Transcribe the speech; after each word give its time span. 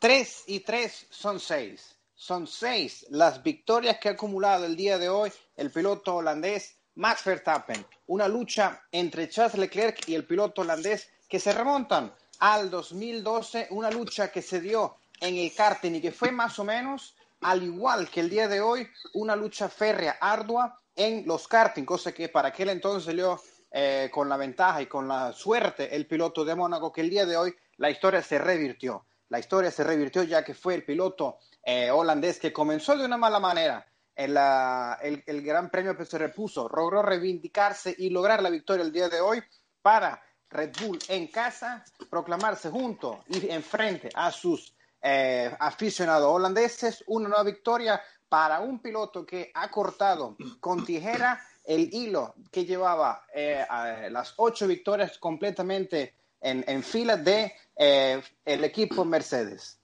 3 0.00 0.44
y 0.46 0.60
3 0.60 1.06
son 1.10 1.40
6. 1.40 1.96
Son 2.14 2.46
6 2.46 3.06
las 3.10 3.42
victorias 3.42 3.98
que 3.98 4.08
ha 4.08 4.12
acumulado 4.12 4.64
el 4.64 4.76
día 4.76 4.96
de 4.96 5.08
hoy 5.08 5.32
el 5.56 5.72
piloto 5.72 6.14
holandés 6.14 6.76
Max 6.94 7.24
Verstappen. 7.24 7.84
Una 8.06 8.28
lucha 8.28 8.80
entre 8.92 9.28
Charles 9.28 9.58
Leclerc 9.58 10.08
y 10.08 10.14
el 10.14 10.24
piloto 10.24 10.62
holandés 10.62 11.08
que 11.28 11.40
se 11.40 11.52
remontan 11.52 12.14
al 12.38 12.70
2012, 12.70 13.66
una 13.70 13.90
lucha 13.90 14.30
que 14.30 14.40
se 14.40 14.60
dio 14.60 14.98
en 15.20 15.36
el 15.36 15.52
karting 15.52 15.96
y 15.96 16.00
que 16.00 16.12
fue 16.12 16.30
más 16.30 16.60
o 16.60 16.64
menos, 16.64 17.16
al 17.40 17.64
igual 17.64 18.08
que 18.08 18.20
el 18.20 18.30
día 18.30 18.46
de 18.46 18.60
hoy, 18.60 18.88
una 19.14 19.34
lucha 19.34 19.68
férrea, 19.68 20.18
ardua 20.20 20.78
en 20.94 21.26
los 21.26 21.48
karting, 21.48 21.84
cosa 21.84 22.12
que 22.12 22.28
para 22.28 22.50
aquel 22.50 22.68
entonces 22.68 23.04
salió 23.04 23.40
eh, 23.72 24.08
con 24.12 24.28
la 24.28 24.36
ventaja 24.36 24.80
y 24.80 24.86
con 24.86 25.08
la 25.08 25.32
suerte 25.32 25.94
el 25.94 26.06
piloto 26.06 26.44
de 26.44 26.54
Mónaco, 26.54 26.92
que 26.92 27.00
el 27.00 27.10
día 27.10 27.26
de 27.26 27.36
hoy 27.36 27.54
la 27.78 27.90
historia 27.90 28.22
se 28.22 28.38
revirtió. 28.38 29.04
La 29.28 29.38
historia 29.38 29.70
se 29.70 29.84
revirtió 29.84 30.22
ya 30.22 30.44
que 30.44 30.54
fue 30.54 30.74
el 30.74 30.84
piloto 30.84 31.38
eh, 31.62 31.90
holandés 31.90 32.38
que 32.38 32.52
comenzó 32.52 32.96
de 32.96 33.04
una 33.04 33.16
mala 33.16 33.40
manera. 33.40 33.86
El, 34.14 34.36
el, 35.26 35.42
Gran 35.42 35.70
Premio 35.70 35.96
que 35.96 36.04
se 36.04 36.18
repuso, 36.18 36.68
logró 36.74 37.02
reivindicarse 37.02 37.94
y 37.96 38.10
lograr 38.10 38.42
la 38.42 38.50
victoria 38.50 38.84
el 38.84 38.92
día 38.92 39.08
de 39.08 39.20
hoy 39.20 39.40
para 39.80 40.20
Red 40.50 40.72
Bull 40.80 40.98
en 41.08 41.28
casa, 41.28 41.84
proclamarse 42.10 42.68
junto 42.68 43.22
y 43.28 43.48
enfrente 43.48 44.08
a 44.14 44.32
sus 44.32 44.74
eh, 45.00 45.54
aficionados 45.60 46.32
holandeses, 46.32 47.04
una 47.06 47.28
nueva 47.28 47.44
victoria 47.44 48.02
para 48.28 48.58
un 48.60 48.80
piloto 48.80 49.24
que 49.24 49.52
ha 49.54 49.70
cortado 49.70 50.36
con 50.58 50.84
tijera 50.84 51.40
el 51.64 51.88
hilo 51.92 52.34
que 52.50 52.64
llevaba 52.64 53.24
eh, 53.32 53.64
las 54.10 54.34
ocho 54.36 54.66
victorias 54.66 55.18
completamente 55.18 56.14
en, 56.40 56.64
en 56.66 56.82
fila 56.82 57.16
de 57.16 57.52
eh, 57.76 58.22
el 58.44 58.64
equipo 58.64 59.04
Mercedes. 59.04 59.78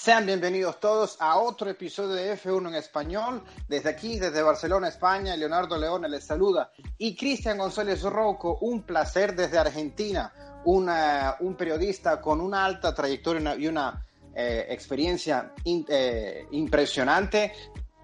Sean 0.00 0.24
bienvenidos 0.24 0.80
todos 0.80 1.18
a 1.20 1.36
otro 1.36 1.68
episodio 1.68 2.14
de 2.14 2.34
F1 2.34 2.68
en 2.68 2.74
español. 2.74 3.42
Desde 3.68 3.90
aquí, 3.90 4.18
desde 4.18 4.40
Barcelona, 4.40 4.88
España, 4.88 5.36
Leonardo 5.36 5.76
Leone 5.76 6.08
les 6.08 6.24
saluda. 6.24 6.72
Y 6.96 7.14
Cristian 7.14 7.58
González 7.58 8.02
Rocco, 8.02 8.56
un 8.62 8.82
placer 8.84 9.36
desde 9.36 9.58
Argentina. 9.58 10.32
Un 10.64 11.54
periodista 11.58 12.18
con 12.18 12.40
una 12.40 12.64
alta 12.64 12.94
trayectoria 12.94 13.54
y 13.56 13.66
una 13.66 14.06
eh, 14.34 14.66
experiencia 14.70 15.52
eh, 15.64 16.46
impresionante. 16.52 17.52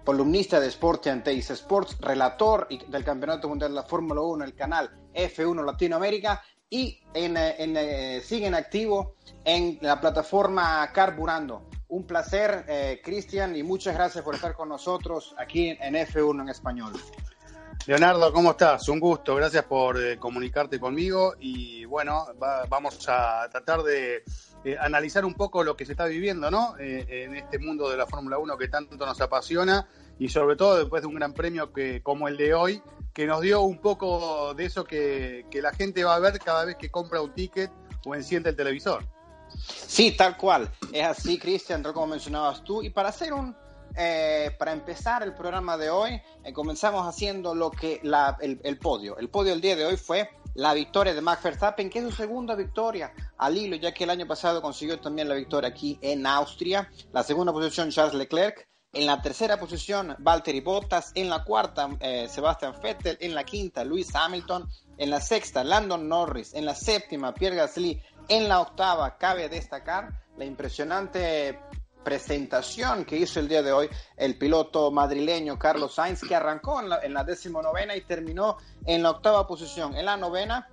Columnista 0.07 0.61
de 0.61 0.67
Sport 0.67 1.07
and 1.07 1.21
Taste 1.21 1.51
Sports, 1.51 1.97
relator 1.99 2.65
del 2.69 3.03
Campeonato 3.03 3.49
Mundial 3.49 3.71
de 3.71 3.75
la 3.75 3.83
Fórmula 3.83 4.21
1, 4.21 4.45
el 4.45 4.55
canal 4.55 4.89
F1 5.13 5.65
Latinoamérica 5.65 6.41
y 6.69 6.97
en, 7.13 7.35
en, 7.35 7.75
eh, 7.75 8.21
sigue 8.23 8.47
en 8.47 8.55
activo 8.55 9.15
en 9.43 9.77
la 9.81 9.99
plataforma 9.99 10.89
Carburando 10.93 11.67
un 11.89 12.07
placer, 12.07 12.63
eh, 12.69 13.01
Cristian, 13.03 13.53
y 13.57 13.63
muchas 13.63 13.95
gracias 13.95 14.23
por 14.23 14.35
estar 14.35 14.53
con 14.53 14.69
nosotros 14.69 15.35
aquí 15.37 15.77
en 15.77 15.95
F1 15.95 16.41
en 16.41 16.47
español. 16.47 16.93
Leonardo, 17.85 18.33
¿cómo 18.33 18.51
estás? 18.51 18.89
Un 18.89 18.99
gusto, 18.99 19.35
gracias 19.35 19.63
por 19.63 20.01
eh, 20.01 20.17
comunicarte 20.17 20.79
conmigo 20.79 21.35
y 21.39 21.85
bueno, 21.85 22.27
va, 22.41 22.65
vamos 22.65 23.07
a 23.07 23.47
tratar 23.49 23.83
de 23.83 24.23
eh, 24.65 24.75
analizar 24.79 25.23
un 25.23 25.33
poco 25.33 25.63
lo 25.63 25.77
que 25.77 25.85
se 25.85 25.93
está 25.93 26.05
viviendo, 26.05 26.51
¿no? 26.51 26.75
Eh, 26.79 27.05
en 27.25 27.35
este 27.35 27.59
mundo 27.59 27.89
de 27.89 27.95
la 27.95 28.05
Fórmula 28.05 28.37
1 28.37 28.57
que 28.57 28.67
tanto 28.67 28.97
nos 28.97 29.21
apasiona 29.21 29.87
y 30.19 30.29
sobre 30.29 30.55
todo 30.55 30.77
después 30.77 31.01
de 31.01 31.07
un 31.07 31.15
gran 31.15 31.33
premio 31.33 31.71
que, 31.71 32.01
como 32.01 32.27
el 32.27 32.35
de 32.35 32.53
hoy, 32.53 32.81
que 33.13 33.25
nos 33.25 33.41
dio 33.41 33.61
un 33.61 33.79
poco 33.79 34.53
de 34.53 34.65
eso 34.65 34.83
que, 34.83 35.45
la 35.53 35.71
gente 35.71 36.03
va 36.03 36.15
a 36.15 36.19
ver 36.19 36.39
cada 36.39 36.65
vez 36.65 36.75
que 36.75 36.89
compra 36.89 37.21
un 37.21 37.33
ticket 37.33 37.71
o 38.05 38.15
enciende 38.15 38.49
el 38.49 38.55
televisor. 38.55 39.05
Sí, 39.57 40.11
tal 40.17 40.35
cual. 40.35 40.69
Es 40.91 41.05
así, 41.05 41.39
Cristian, 41.39 41.81
como 41.81 42.07
mencionabas 42.07 42.63
tú. 42.63 42.83
Y 42.83 42.89
para 42.89 43.09
hacer 43.09 43.33
un, 43.33 43.55
eh, 43.97 44.55
para 44.59 44.73
empezar 44.73 45.23
el 45.23 45.33
programa 45.33 45.75
de 45.77 45.89
hoy, 45.89 46.21
eh, 46.43 46.53
comenzamos 46.53 47.07
haciendo 47.07 47.55
lo 47.55 47.71
que 47.71 47.99
el, 48.03 48.77
podio. 48.77 49.17
El 49.17 49.29
podio 49.29 49.51
del 49.51 49.61
día 49.61 49.75
de 49.75 49.85
hoy 49.85 49.97
fue 49.97 50.29
la 50.53 50.73
victoria 50.73 51.13
de 51.13 51.21
Max 51.21 51.41
Verstappen, 51.43 51.89
que 51.89 51.99
es 51.99 52.05
su 52.05 52.11
segunda 52.11 52.55
victoria 52.55 53.11
al 53.37 53.57
hilo, 53.57 53.75
ya 53.75 53.93
que 53.93 54.03
el 54.03 54.11
año 54.11 54.27
pasado 54.27 54.61
consiguió 54.61 54.99
también 54.99 55.27
la 55.27 55.35
victoria 55.35 55.69
aquí 55.69 55.97
en 56.01 56.25
Austria. 56.25 56.91
La 57.11 57.23
segunda 57.23 57.51
posición, 57.51 57.89
Charles 57.89 58.13
Leclerc. 58.13 58.67
En 58.93 59.05
la 59.05 59.21
tercera 59.21 59.59
posición, 59.59 60.15
Valtteri 60.19 60.61
Bottas. 60.61 61.11
En 61.15 61.29
la 61.29 61.43
cuarta, 61.43 61.89
eh, 61.99 62.27
Sebastian 62.29 62.73
Vettel. 62.81 63.17
En 63.19 63.35
la 63.35 63.43
quinta, 63.43 63.83
Lewis 63.83 64.13
Hamilton. 64.13 64.69
En 64.97 65.09
la 65.09 65.21
sexta, 65.21 65.63
Landon 65.63 66.07
Norris. 66.07 66.53
En 66.53 66.65
la 66.65 66.75
séptima, 66.75 67.33
Pierre 67.33 67.55
Gasly. 67.55 68.01
En 68.29 68.47
la 68.47 68.61
octava, 68.61 69.17
cabe 69.17 69.49
destacar 69.49 70.09
la 70.37 70.45
impresionante 70.45 71.59
presentación 72.07 73.03
que 73.03 73.17
hizo 73.17 73.41
el 73.41 73.49
día 73.49 73.61
de 73.61 73.73
hoy 73.73 73.89
el 74.15 74.37
piloto 74.37 74.91
madrileño 74.91 75.59
Carlos 75.59 75.95
Sainz, 75.95 76.21
que 76.21 76.35
arrancó 76.35 76.79
en 76.79 76.87
la, 76.87 77.01
en 77.03 77.13
la 77.13 77.25
decimonovena 77.25 77.97
y 77.97 78.01
terminó 78.05 78.55
en 78.85 79.03
la 79.03 79.11
octava 79.11 79.45
posición. 79.45 79.93
En 79.93 80.05
la 80.05 80.15
novena, 80.15 80.69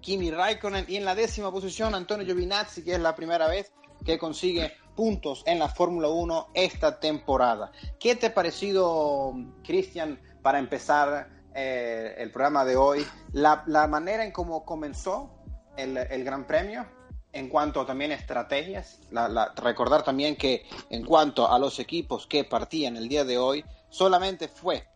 Kimi 0.00 0.30
Raikkonen 0.30 0.86
y 0.88 0.96
en 0.96 1.04
la 1.04 1.14
décima 1.14 1.52
posición 1.52 1.94
Antonio 1.94 2.24
Giovinazzi, 2.24 2.82
que 2.82 2.94
es 2.94 3.00
la 3.00 3.14
primera 3.14 3.48
vez 3.48 3.70
que 4.02 4.18
consigue 4.18 4.72
puntos 4.96 5.42
en 5.44 5.58
la 5.58 5.68
Fórmula 5.68 6.08
1 6.08 6.52
esta 6.54 6.98
temporada. 6.98 7.70
¿Qué 8.00 8.16
te 8.16 8.28
ha 8.28 8.34
parecido, 8.34 9.34
Cristian, 9.62 10.22
para 10.40 10.58
empezar 10.58 11.28
eh, 11.54 12.14
el 12.16 12.30
programa 12.30 12.64
de 12.64 12.76
hoy? 12.76 13.06
La, 13.32 13.62
la 13.66 13.86
manera 13.88 14.24
en 14.24 14.32
cómo 14.32 14.64
comenzó 14.64 15.34
el, 15.76 15.98
el, 15.98 16.24
Gran 16.24 16.46
Premio, 16.46 16.86
en 17.32 17.48
cuanto 17.48 17.84
también 17.86 18.12
a 18.12 18.14
estrategias, 18.14 19.00
la, 19.10 19.28
la, 19.28 19.52
recordar 19.56 20.02
también 20.02 20.36
que 20.36 20.66
en 20.90 21.04
cuanto 21.04 21.50
a 21.50 21.58
los 21.58 21.78
equipos 21.78 22.26
que 22.26 22.44
partían 22.44 22.96
el 22.96 23.08
día 23.08 23.24
de 23.24 23.38
hoy, 23.38 23.64
solamente 23.88 24.48
fue 24.48 24.86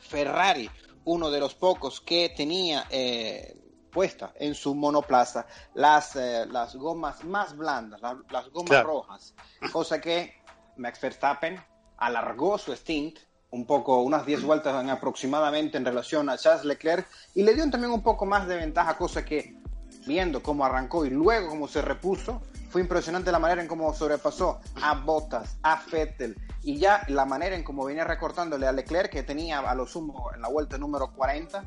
Ferrari 0.00 0.70
uno 1.04 1.30
de 1.30 1.40
los 1.40 1.54
pocos 1.54 2.00
que 2.00 2.32
tenía 2.36 2.86
eh, 2.90 3.56
puesta 3.90 4.32
en 4.36 4.54
su 4.54 4.74
monoplaza 4.74 5.46
las, 5.74 6.16
eh, 6.16 6.46
las 6.46 6.76
gomas 6.76 7.24
más 7.24 7.56
blandas, 7.56 8.00
la, 8.00 8.18
las 8.30 8.48
gomas 8.50 8.70
claro. 8.70 8.88
rojas, 8.88 9.34
cosa 9.72 10.00
que 10.00 10.34
Max 10.76 11.00
Verstappen 11.00 11.62
alargó 11.98 12.58
su 12.58 12.74
stint 12.74 13.18
un 13.50 13.66
poco, 13.66 14.00
unas 14.02 14.24
10 14.24 14.44
vueltas 14.44 14.80
en 14.80 14.90
aproximadamente 14.90 15.76
en 15.76 15.84
relación 15.84 16.28
a 16.28 16.38
Charles 16.38 16.64
Leclerc 16.64 17.06
y 17.34 17.42
le 17.42 17.54
dio 17.54 17.68
también 17.68 17.92
un 17.92 18.02
poco 18.02 18.24
más 18.24 18.46
de 18.46 18.56
ventaja, 18.56 18.96
cosa 18.96 19.24
que 19.24 19.59
viendo 20.06 20.42
cómo 20.42 20.64
arrancó 20.64 21.04
y 21.04 21.10
luego 21.10 21.48
cómo 21.48 21.68
se 21.68 21.82
repuso, 21.82 22.42
fue 22.70 22.80
impresionante 22.80 23.32
la 23.32 23.38
manera 23.38 23.60
en 23.60 23.68
cómo 23.68 23.92
sobrepasó 23.92 24.60
a 24.80 24.94
Bottas, 24.94 25.58
a 25.62 25.82
Vettel 25.90 26.36
y 26.62 26.78
ya 26.78 27.04
la 27.08 27.24
manera 27.24 27.56
en 27.56 27.64
cómo 27.64 27.84
venía 27.84 28.04
recortándole 28.04 28.66
a 28.66 28.72
Leclerc, 28.72 29.10
que 29.10 29.22
tenía 29.22 29.58
a 29.58 29.74
lo 29.74 29.86
sumo 29.86 30.30
en 30.34 30.40
la 30.40 30.48
vuelta 30.48 30.78
número 30.78 31.12
40, 31.12 31.64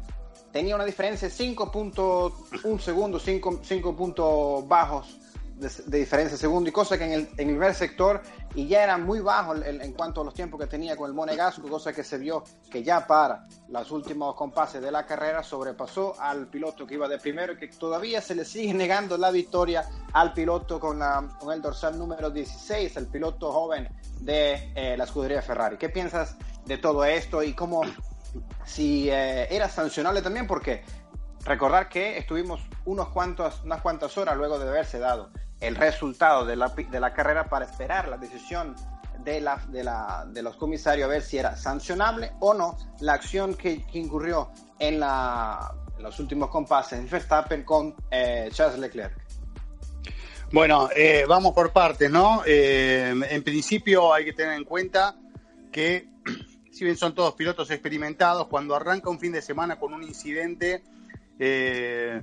tenía 0.51 0.75
una 0.75 0.85
diferencia 0.85 1.27
de 1.27 1.33
5.1 1.33 2.79
segundos, 2.79 3.23
5 3.23 3.95
puntos 3.95 4.67
bajos 4.67 5.19
de, 5.55 5.69
de, 5.87 5.99
diferencia 5.99 6.37
segundo 6.37 6.69
y 6.69 6.71
cosa 6.71 6.97
que 6.97 7.05
en 7.05 7.13
el 7.13 7.27
primer 7.27 7.73
sector 7.73 8.21
y 8.55 8.67
ya 8.67 8.83
era 8.83 8.97
muy 8.97 9.19
bajo 9.19 9.55
en, 9.55 9.81
en, 9.81 9.93
cuanto 9.93 10.21
a 10.21 10.23
los 10.23 10.33
tiempos 10.33 10.59
que 10.59 10.67
tenía 10.67 10.95
con 10.95 11.09
el 11.09 11.15
Monegasco, 11.15 11.67
cosa 11.67 11.93
que 11.93 12.03
se 12.03 12.17
vio 12.17 12.43
que 12.69 12.83
ya 12.83 13.07
para 13.07 13.47
los 13.69 13.91
últimos 13.91 14.35
compases 14.35 14.81
de 14.81 14.91
la 14.91 15.05
carrera 15.05 15.43
sobrepasó 15.43 16.15
al 16.19 16.47
piloto 16.47 16.85
que 16.85 16.95
iba 16.95 17.07
de 17.07 17.17
primero 17.17 17.53
y 17.53 17.57
que 17.57 17.67
todavía 17.67 18.21
se 18.21 18.35
le 18.35 18.45
sigue 18.45 18.73
negando 18.73 19.17
la 19.17 19.31
victoria 19.31 19.87
al 20.13 20.33
piloto 20.33 20.79
con, 20.79 20.99
la, 20.99 21.27
con 21.39 21.53
el 21.53 21.61
dorsal 21.61 21.97
número 21.97 22.29
16, 22.29 22.97
el 22.97 23.07
piloto 23.07 23.51
joven 23.51 23.89
de 24.19 24.71
eh, 24.75 24.95
la 24.97 25.03
escudería 25.05 25.41
Ferrari. 25.41 25.77
¿Qué 25.77 25.89
piensas 25.89 26.37
de 26.65 26.77
todo 26.77 27.03
esto 27.03 27.41
y 27.43 27.53
cómo 27.53 27.81
si 28.65 29.09
eh, 29.09 29.47
era 29.53 29.67
sancionable 29.67 30.21
también? 30.21 30.47
Porque 30.47 30.83
recordar 31.45 31.89
que 31.89 32.17
estuvimos 32.17 32.61
unos 32.85 33.09
cuantos, 33.09 33.61
unas 33.63 33.81
cuantas 33.81 34.17
horas 34.17 34.37
luego 34.37 34.59
de 34.59 34.67
haberse 34.67 34.99
dado 34.99 35.31
el 35.63 35.75
resultado 35.75 36.45
de 36.45 36.55
la, 36.55 36.67
de 36.69 36.99
la 36.99 37.13
carrera 37.13 37.49
para 37.49 37.65
esperar 37.65 38.09
la 38.09 38.17
decisión 38.17 38.75
de, 39.23 39.39
la, 39.39 39.61
de, 39.69 39.83
la, 39.83 40.25
de, 40.27 40.43
los 40.43 40.57
comisarios 40.57 41.05
a 41.05 41.09
ver 41.09 41.21
si 41.21 41.37
era 41.37 41.55
sancionable 41.55 42.33
o 42.41 42.53
no 42.53 42.77
la 42.99 43.13
acción 43.13 43.55
que, 43.55 43.83
que 43.85 43.99
incurrió 43.99 44.51
en, 44.77 44.99
la, 44.99 45.73
en, 45.97 46.03
los 46.03 46.19
últimos 46.19 46.49
compases 46.49 46.99
en 46.99 47.09
Verstappen 47.09 47.63
con 47.63 47.95
eh, 48.11 48.49
Charles 48.51 48.79
Leclerc. 48.79 49.13
Bueno, 50.51 50.89
eh, 50.95 51.25
vamos 51.27 51.53
por 51.53 51.71
partes, 51.71 52.11
¿no? 52.11 52.43
Eh, 52.45 53.13
en 53.29 53.43
principio 53.43 54.13
hay 54.13 54.25
que 54.25 54.33
tener 54.33 54.55
en 54.55 54.65
cuenta 54.65 55.15
que 55.71 56.09
si 56.71 56.83
bien 56.83 56.97
son 56.97 57.15
todos 57.15 57.33
pilotos 57.35 57.71
experimentados, 57.71 58.47
cuando 58.47 58.75
arranca 58.75 59.09
un 59.09 59.19
fin 59.19 59.31
de 59.31 59.41
semana 59.41 59.79
con 59.79 59.93
un 59.93 60.03
incidente, 60.03 60.83
eh, 61.39 62.21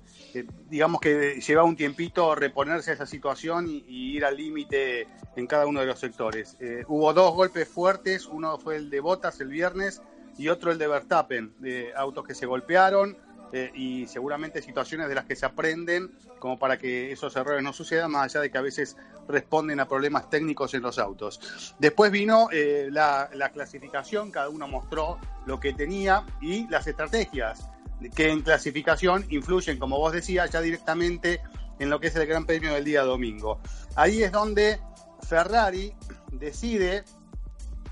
digamos 0.68 1.00
que 1.00 1.40
lleva 1.40 1.64
un 1.64 1.76
tiempito 1.76 2.34
reponerse 2.34 2.90
a 2.90 2.94
esa 2.94 3.06
situación 3.06 3.66
y, 3.68 3.82
ir 4.16 4.24
al 4.24 4.36
límite 4.36 5.08
en 5.36 5.46
cada 5.46 5.66
uno 5.66 5.80
de 5.80 5.86
los 5.86 5.98
sectores. 5.98 6.56
Eh, 6.60 6.84
hubo 6.88 7.12
dos 7.12 7.34
golpes 7.34 7.68
fuertes, 7.68 8.26
uno 8.26 8.58
fue 8.58 8.76
el 8.76 8.90
de 8.90 9.00
Botas 9.00 9.40
el 9.40 9.48
viernes 9.48 10.02
y 10.38 10.48
otro 10.48 10.72
el 10.72 10.78
de 10.78 10.88
Verstappen, 10.88 11.54
de 11.58 11.92
autos 11.94 12.26
que 12.26 12.34
se 12.34 12.46
golpearon. 12.46 13.16
eh, 13.52 13.72
y 13.74 14.06
seguramente 14.06 14.62
situaciones 14.62 15.08
de 15.08 15.14
las 15.16 15.24
que 15.24 15.34
se 15.34 15.44
aprenden 15.44 16.12
como 16.38 16.56
para 16.56 16.78
que 16.78 17.10
esos 17.10 17.34
errores 17.34 17.64
no 17.64 17.72
sucedan, 17.72 18.12
más 18.12 18.24
allá 18.24 18.42
de 18.42 18.50
que 18.50 18.58
a 18.58 18.60
veces 18.60 18.96
responden 19.28 19.80
a 19.80 19.88
problemas 19.88 20.30
técnicos 20.30 20.72
en 20.74 20.82
los 20.82 20.98
autos. 20.98 21.74
Después 21.78 22.12
vino 22.12 22.48
eh, 22.52 22.88
la, 22.90 23.28
clasificación, 23.52 24.30
cada 24.30 24.48
uno 24.48 24.68
mostró 24.68 25.18
lo 25.46 25.58
que 25.58 25.72
tenía 25.72 26.24
y 26.40 26.68
las 26.68 26.86
estrategias 26.86 27.68
que 28.14 28.31
en 28.31 28.43
clasificación 28.43 29.26
influyen, 29.31 29.79
como 29.79 29.99
vos 29.99 30.12
decías, 30.12 30.50
ya 30.50 30.61
directamente 30.61 31.41
en 31.79 31.91
lo 31.91 32.00
que 32.00 32.08
es 32.08 32.17
el 32.17 32.26
Gran 32.26 32.47
Premio 32.47 32.75
del 32.75 32.85
día 32.85 33.02
domingo. 33.02 33.61
Ahí 33.97 34.23
es 34.23 34.32
donde 34.32 34.81
Ferrari 35.26 35.94
decide 36.32 37.05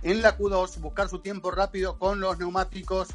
en 0.03 0.23
la 0.23 0.37
Q2 0.37 0.81
buscar 0.81 1.09
su 1.09 1.21
tiempo 1.21 1.51
rápido 1.51 1.99
con 1.99 2.21
los 2.21 2.39
neumáticos 2.39 3.09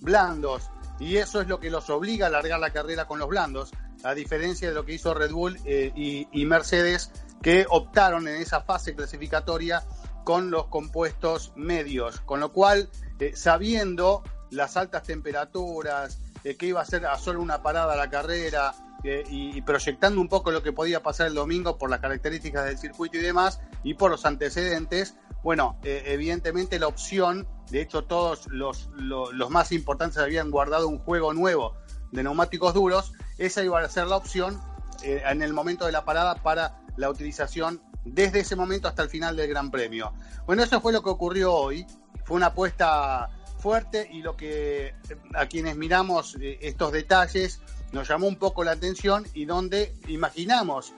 blandos 0.00 0.70
y 1.00 1.16
eso 1.16 1.40
es 1.40 1.48
lo 1.48 1.58
que 1.58 1.70
los 1.70 1.88
obliga 1.90 2.26
a 2.26 2.30
largar 2.30 2.60
la 2.60 2.70
carrera 2.70 3.06
con 3.06 3.18
los 3.18 3.28
blandos, 3.28 3.70
a 4.04 4.14
diferencia 4.14 4.68
de 4.68 4.74
lo 4.74 4.84
que 4.84 4.94
hizo 4.94 5.14
Red 5.14 5.32
Bull 5.32 5.58
eh, 5.64 5.92
y, 5.94 6.44
Mercedes, 6.44 7.10
que 7.42 7.66
optaron 7.68 8.28
en 8.28 8.36
esa 8.36 8.60
fase 8.60 8.94
clasificatoria 8.94 9.82
con 10.24 10.50
los 10.50 10.66
compuestos 10.66 11.52
medios, 11.56 12.20
con 12.20 12.38
lo 12.38 12.52
cual, 12.52 12.90
eh, 13.18 13.32
sabiendo 13.34 14.22
las 14.50 14.76
altas 14.76 15.04
temperaturas, 15.04 16.18
eh, 16.44 16.56
que 16.56 16.66
iba 16.66 16.80
a 16.80 16.84
ser 16.84 17.06
a 17.06 17.16
solo 17.18 17.40
una 17.40 17.62
parada 17.62 17.96
la 17.96 18.10
carrera, 18.10 18.74
y, 19.02 19.56
y, 19.56 19.62
proyectando 19.62 20.20
un 20.20 20.28
poco 20.28 20.50
lo 20.50 20.62
que 20.62 20.74
podía 20.74 21.02
pasar 21.02 21.28
el 21.28 21.34
domingo 21.34 21.78
por 21.78 21.88
las 21.88 22.00
características 22.00 22.66
del 22.66 22.76
circuito 22.76 23.16
y 23.16 23.22
demás, 23.22 23.58
y 23.82 23.94
por 23.94 24.10
los 24.10 24.26
antecedentes, 24.26 25.16
bueno, 25.42 25.78
eh, 25.82 26.02
evidentemente 26.06 26.78
la 26.78 26.86
opción, 26.86 27.48
de 27.70 27.80
hecho 27.80 28.04
todos 28.04 28.46
los, 28.48 28.90
los, 28.94 29.50
más 29.50 29.72
importantes 29.72 30.18
habían 30.18 30.50
guardado 30.50 30.86
un 30.88 30.98
juego 30.98 31.32
nuevo 31.32 31.76
de 32.12 32.22
neumáticos 32.22 32.74
duros, 32.74 33.12
esa 33.38 33.64
iba 33.64 33.80
a 33.80 33.88
ser 33.88 34.06
la 34.06 34.16
opción 34.16 34.60
eh, 35.02 35.22
en 35.24 35.42
el 35.42 35.54
momento 35.54 35.86
de 35.86 35.92
la 35.92 36.04
parada 36.04 36.34
para 36.34 36.82
la 36.96 37.08
utilización 37.08 37.80
desde 38.04 38.40
ese 38.40 38.54
momento 38.54 38.88
hasta 38.88 39.02
el 39.02 39.08
final 39.08 39.36
del 39.36 39.48
Gran 39.48 39.70
Premio. 39.70 40.12
Bueno, 40.46 40.62
eso 40.62 40.80
fue 40.80 40.92
lo 40.92 41.02
que 41.02 41.10
ocurrió 41.10 41.54
hoy, 41.54 41.86
fue 42.24 42.36
una 42.36 42.46
apuesta 42.46 43.30
fuerte 43.60 44.08
y 44.10 44.22
lo 44.22 44.36
que 44.36 44.94
a 45.34 45.46
quienes 45.46 45.76
miramos 45.76 46.36
eh, 46.40 46.58
estos 46.62 46.92
detalles 46.92 47.60
nos 47.92 48.08
llamó 48.08 48.26
un 48.26 48.36
poco 48.36 48.64
la 48.64 48.72
atención 48.72 49.26
y 49.34 49.44
donde 49.44 49.94
imaginamos 50.08 50.94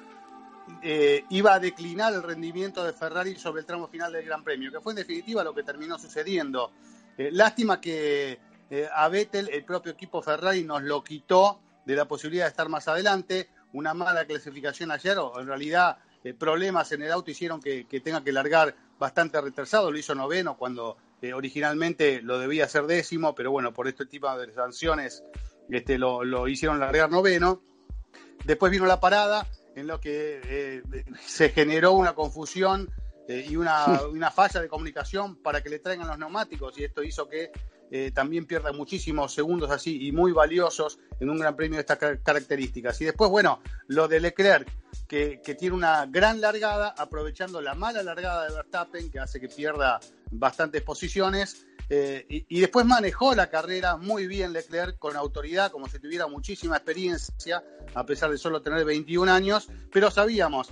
eh, 0.82 1.24
iba 1.30 1.54
a 1.54 1.60
declinar 1.60 2.12
el 2.12 2.22
rendimiento 2.22 2.84
de 2.84 2.92
Ferrari 2.92 3.36
sobre 3.36 3.60
el 3.60 3.66
tramo 3.66 3.88
final 3.88 4.12
del 4.12 4.24
Gran 4.24 4.42
Premio, 4.42 4.70
que 4.70 4.80
fue 4.80 4.92
en 4.92 4.96
definitiva 4.96 5.44
lo 5.44 5.54
que 5.54 5.62
terminó 5.62 5.98
sucediendo. 5.98 6.72
Eh, 7.16 7.30
lástima 7.32 7.80
que 7.80 8.38
eh, 8.70 8.88
a 8.92 9.08
Vettel, 9.08 9.48
el 9.52 9.64
propio 9.64 9.92
equipo 9.92 10.22
Ferrari, 10.22 10.64
nos 10.64 10.82
lo 10.82 11.02
quitó 11.02 11.60
de 11.84 11.96
la 11.96 12.06
posibilidad 12.06 12.44
de 12.44 12.50
estar 12.50 12.68
más 12.68 12.88
adelante. 12.88 13.50
Una 13.72 13.94
mala 13.94 14.24
clasificación 14.24 14.90
ayer, 14.90 15.18
o 15.18 15.40
en 15.40 15.46
realidad 15.46 15.98
problemas 16.38 16.92
en 16.92 17.02
el 17.02 17.10
auto 17.10 17.32
hicieron 17.32 17.60
que, 17.60 17.84
tenga 18.04 18.22
que 18.22 18.32
largar 18.32 18.74
bastante 18.98 19.40
retrasado. 19.40 19.90
Lo 19.90 19.98
hizo 19.98 20.14
noveno 20.14 20.56
cuando 20.56 20.96
originalmente 21.34 22.20
lo 22.22 22.38
debía 22.38 22.64
hacer 22.64 22.86
décimo, 22.86 23.34
pero 23.34 23.50
bueno, 23.50 23.72
por 23.72 23.86
este 23.86 24.06
tipo 24.06 24.34
de 24.36 24.52
sanciones 24.52 25.22
este, 25.70 25.98
lo, 25.98 26.24
lo 26.24 26.48
hicieron 26.48 26.80
largar 26.80 27.10
noveno. 27.10 27.62
Después 28.44 28.72
vino 28.72 28.86
la 28.86 28.98
parada, 28.98 29.46
en 29.74 29.86
lo 29.86 30.00
que 30.00 30.40
eh, 30.44 30.82
se 31.24 31.50
generó 31.50 31.92
una 31.92 32.14
confusión 32.14 32.90
eh, 33.28 33.46
y 33.48 33.56
una, 33.56 34.30
falla 34.34 34.60
de 34.60 34.69
comunicación 34.69 35.36
para 35.36 35.62
que 35.62 35.70
le 35.70 35.78
traigan 35.78 36.08
los 36.08 36.19
neumáticos 36.19 36.78
y 36.78 36.84
esto 36.84 37.02
hizo 37.02 37.28
que 37.28 37.50
eh, 37.90 38.10
también 38.10 38.46
pierda 38.46 38.72
muchísimos 38.72 39.34
segundos 39.34 39.70
así 39.70 40.06
y 40.06 40.12
muy 40.12 40.32
valiosos 40.32 40.98
en 41.20 41.28
un 41.28 41.38
gran 41.38 41.54
premio 41.54 41.76
de 41.76 41.82
estas 41.82 41.98
características. 42.22 42.98
Y 43.02 43.04
después, 43.04 43.30
bueno, 43.30 43.60
lo 43.88 44.08
de 44.08 44.19
Leclerc, 44.19 44.66
que, 45.06 45.42
que, 45.44 45.54
tiene 45.54 45.76
una 45.76 46.06
gran 46.06 46.40
largada, 46.40 46.94
aprovechando 46.96 47.60
la 47.60 47.74
mala 47.74 48.02
largada 48.02 48.48
de 48.48 48.54
Verstappen, 48.54 49.10
que 49.10 49.19
hace 49.19 49.40
que 49.40 49.48
pierda 49.48 50.00
bastantes 50.32 50.82
posiciones. 50.82 51.67
Eh, 51.88 52.25
y, 52.49 52.61
después 52.61 52.87
manejó 52.87 53.34
la 53.34 53.50
carrera 53.50 53.96
muy 53.96 54.26
bien 54.26 54.52
Leclerc, 54.52 54.99
con 54.99 55.14
autoridad, 55.14 55.70
como 55.70 55.88
si 55.88 55.99
tuviera 55.99 56.26
muchísima 56.26 56.76
experiencia, 56.76 57.62
a 57.94 58.06
pesar 58.06 58.31
de 58.31 58.38
solo 58.38 58.62
tener 58.62 58.84
21 58.84 59.31
años, 59.31 59.69
pero 59.93 60.11
sabíamos, 60.11 60.70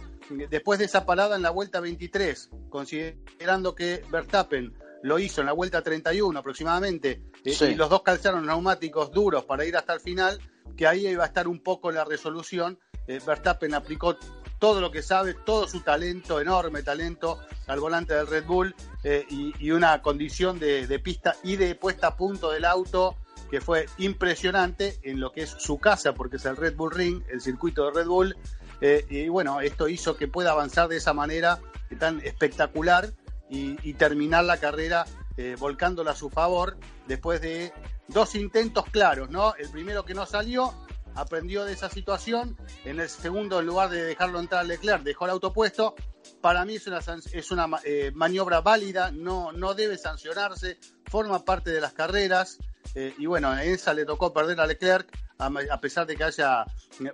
después 0.49 0.79
de 0.79 0.87
esa 0.87 1.05
parada 1.05 1.37
en 1.37 1.43
la 1.43 1.51
vuelta 1.51 1.81
23, 1.81 2.51
considerando 2.71 3.75
que 3.75 4.03
Verstappen 4.11 4.73
lo 5.03 5.19
hizo 5.19 5.43
en 5.43 5.47
la 5.49 5.53
vuelta 5.53 5.83
31 5.83 6.39
aproximadamente, 6.39 7.23
eh, 7.45 7.55
y 7.71 7.75
los 7.75 7.91
dos 7.91 8.03
calzaron 8.03 8.47
neumáticos 8.47 9.12
duros 9.12 9.45
para 9.45 9.67
ir 9.67 9.77
hasta 9.77 9.93
el 9.93 10.01
final, 10.01 10.41
que 10.75 10.87
ahí 10.87 11.07
iba 11.07 11.25
a 11.25 11.27
estar 11.27 11.49
un 11.49 11.62
poco 11.62 11.91
la 11.91 12.05
resolución. 12.05 12.79
Eh, 13.07 13.21
Verstappen 13.27 13.75
aplicó 13.75 14.17
todo 14.61 14.81
lo 14.81 14.93
que 14.93 15.03
sabe, 15.03 15.35
todo 15.35 15.67
su 15.67 15.81
talento, 15.81 16.41
enorme 16.41 16.85
talento 16.85 17.41
al 17.67 17.81
volante 17.81 18.15
del 18.15 18.29
Red 18.29 18.45
Bull 18.45 18.77
eh, 19.03 19.27
y, 19.29 19.71
una 19.73 20.03
condición 20.03 20.61
de, 20.61 21.01
pista 21.03 21.35
y 21.43 21.57
de 21.57 21.75
puesta 21.75 22.09
a 22.09 22.17
punto 22.17 22.51
del 22.53 22.67
auto 22.67 23.17
que 23.51 23.61
fue 23.61 23.87
impresionante 23.99 25.01
en 25.03 25.19
lo 25.19 25.33
que 25.33 25.43
es 25.43 25.51
su 25.59 25.79
casa, 25.79 26.15
porque 26.15 26.37
es 26.37 26.45
el 26.45 26.57
Red 26.57 26.77
Bull 26.77 26.93
Ring, 26.93 27.23
el 27.31 27.41
circuito 27.41 27.87
de 27.87 27.93
Red 27.93 28.07
Bull. 28.07 28.37
Eh, 28.81 29.05
y 29.09 29.29
bueno, 29.29 29.61
esto 29.61 29.89
hizo 29.89 30.17
que 30.17 30.29
pueda 30.29 30.53
avanzar 30.53 30.89
de 30.89 30.99
esa 30.99 31.15
manera 31.15 31.59
tan 31.99 32.21
espectacular 32.21 33.12
y, 33.49 33.95
terminar 33.95 34.45
la 34.45 34.59
carrera 34.59 35.07
eh, 35.37 35.57
volcándola 35.59 36.12
a 36.12 36.17
su 36.17 36.31
favor 36.31 36.77
después 37.09 37.41
de 37.41 37.73
dos 38.07 38.37
intentos 38.37 38.85
claros, 38.85 39.31
¿no? 39.31 39.55
El 39.57 39.69
primero 39.71 40.05
que 40.05 40.15
no 40.15 40.27
salió 40.27 40.73
aprendió 41.15 41.65
de 41.65 41.73
esa 41.73 41.89
situación. 41.89 42.57
En 42.85 43.01
el 43.01 43.09
segundo, 43.09 43.61
en 43.61 43.67
lugar 43.67 43.91
de 43.91 44.03
dejarlo 44.03 44.41
entrar 44.41 44.61
a 44.61 44.65
Leclerc, 44.65 45.03
dejó 45.03 45.25
el 45.27 45.33
auto 45.33 45.53
puesto. 45.53 45.95
Para 46.41 46.65
mí 46.65 46.77
es 46.77 46.87
una, 46.87 47.01
es 47.33 47.51
una 47.51 47.69
eh, 47.85 48.11
maniobra 48.15 48.61
válida, 48.61 49.11
no, 49.11 49.53
no 49.53 49.75
debe 49.75 49.99
sancionarse, 49.99 50.79
forma 51.07 51.45
parte 51.45 51.71
de 51.71 51.81
las 51.81 51.93
carreras. 51.93 52.59
Eh, 52.95 53.15
y 53.19 53.27
bueno, 53.27 53.53
en 53.53 53.71
esa 53.71 53.95
le 53.95 54.05
tocó 54.05 54.33
perder 54.33 54.61
a 54.61 54.67
Leclerc, 54.67 55.09
a, 55.39 55.81
pesar 55.81 56.07
de 56.07 56.17
que 56.17 56.25
haya 56.25 56.65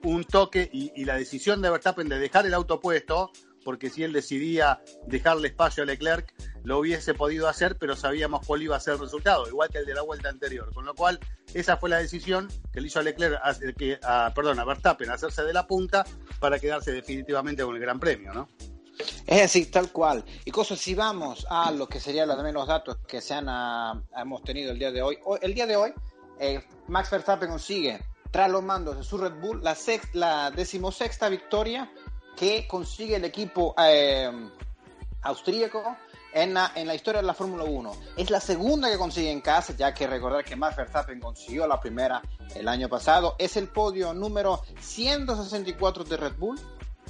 un 0.02 0.24
toque 0.24 0.68
y, 0.72 0.92
y, 0.96 1.04
la 1.04 1.16
decisión 1.16 1.62
de 1.62 1.70
Verstappen 1.70 2.08
de 2.08 2.18
dejar 2.18 2.46
el 2.46 2.54
auto 2.54 2.80
puesto, 2.80 3.30
porque 3.66 3.90
si 3.90 4.04
él 4.04 4.12
decidía 4.12 4.80
dejarle 5.08 5.48
espacio 5.48 5.82
a 5.82 5.86
Leclerc, 5.86 6.32
lo 6.62 6.78
hubiese 6.78 7.14
podido 7.14 7.48
hacer, 7.48 7.76
pero 7.76 7.96
sabíamos 7.96 8.46
cuál 8.46 8.62
iba 8.62 8.76
a 8.76 8.80
ser 8.80 8.94
el 8.94 9.00
resultado, 9.00 9.48
igual 9.48 9.68
que 9.70 9.78
el 9.78 9.86
de 9.86 9.92
la 9.92 10.02
vuelta 10.02 10.28
anterior. 10.28 10.72
Con 10.72 10.84
lo 10.84 10.94
cual, 10.94 11.18
esa 11.52 11.76
fue 11.76 11.90
la 11.90 11.96
decisión 11.96 12.46
que 12.72 12.80
le 12.80 12.86
hizo 12.86 13.00
a 13.00 13.02
Leclerc, 13.02 13.40
a, 14.04 14.32
perdón, 14.32 14.60
a 14.60 14.64
Verstappen 14.64 15.10
hacerse 15.10 15.42
de 15.42 15.52
la 15.52 15.66
punta 15.66 16.06
para 16.38 16.60
quedarse 16.60 16.92
definitivamente 16.92 17.64
con 17.64 17.74
el 17.74 17.82
Gran 17.82 17.98
Premio, 17.98 18.32
¿no? 18.32 18.48
Es 19.26 19.42
así, 19.42 19.66
tal 19.66 19.90
cual. 19.90 20.24
Y 20.44 20.52
cosas, 20.52 20.78
si 20.78 20.94
vamos 20.94 21.44
a 21.50 21.72
lo 21.72 21.88
que 21.88 21.98
serían 21.98 22.28
los, 22.28 22.40
los 22.40 22.68
datos 22.68 22.98
que 23.08 23.20
se 23.20 23.34
han, 23.34 23.46
ah, 23.48 24.00
hemos 24.16 24.44
tenido 24.44 24.70
el 24.70 24.78
día 24.78 24.92
de 24.92 25.02
hoy, 25.02 25.18
el 25.42 25.54
día 25.54 25.66
de 25.66 25.74
hoy, 25.74 25.92
eh, 26.38 26.62
Max 26.86 27.10
Verstappen 27.10 27.48
consigue, 27.48 27.98
tras 28.30 28.48
los 28.48 28.62
mandos 28.62 28.96
de 28.96 29.02
su 29.02 29.18
Red 29.18 29.40
Bull, 29.40 29.64
la, 29.64 29.76
la 30.12 30.52
decimosexta 30.52 31.28
victoria 31.28 31.90
que 32.36 32.68
consigue 32.68 33.16
el 33.16 33.24
equipo 33.24 33.74
eh, 33.78 34.30
austríaco 35.22 35.96
en 36.32 36.52
la, 36.52 36.72
en 36.74 36.86
la 36.86 36.94
historia 36.94 37.22
de 37.22 37.26
la 37.26 37.34
Fórmula 37.34 37.64
1. 37.64 37.92
Es 38.16 38.30
la 38.30 38.40
segunda 38.40 38.90
que 38.90 38.98
consigue 38.98 39.30
en 39.30 39.40
casa, 39.40 39.74
ya 39.74 39.94
que 39.94 40.06
recordar 40.06 40.44
que 40.44 40.54
Max 40.54 40.76
Verstappen 40.76 41.18
consiguió 41.18 41.66
la 41.66 41.80
primera 41.80 42.20
el 42.54 42.68
año 42.68 42.88
pasado. 42.88 43.36
Es 43.38 43.56
el 43.56 43.68
podio 43.68 44.12
número 44.12 44.60
164 44.78 46.04
de 46.04 46.16
Red 46.16 46.36
Bull, 46.36 46.60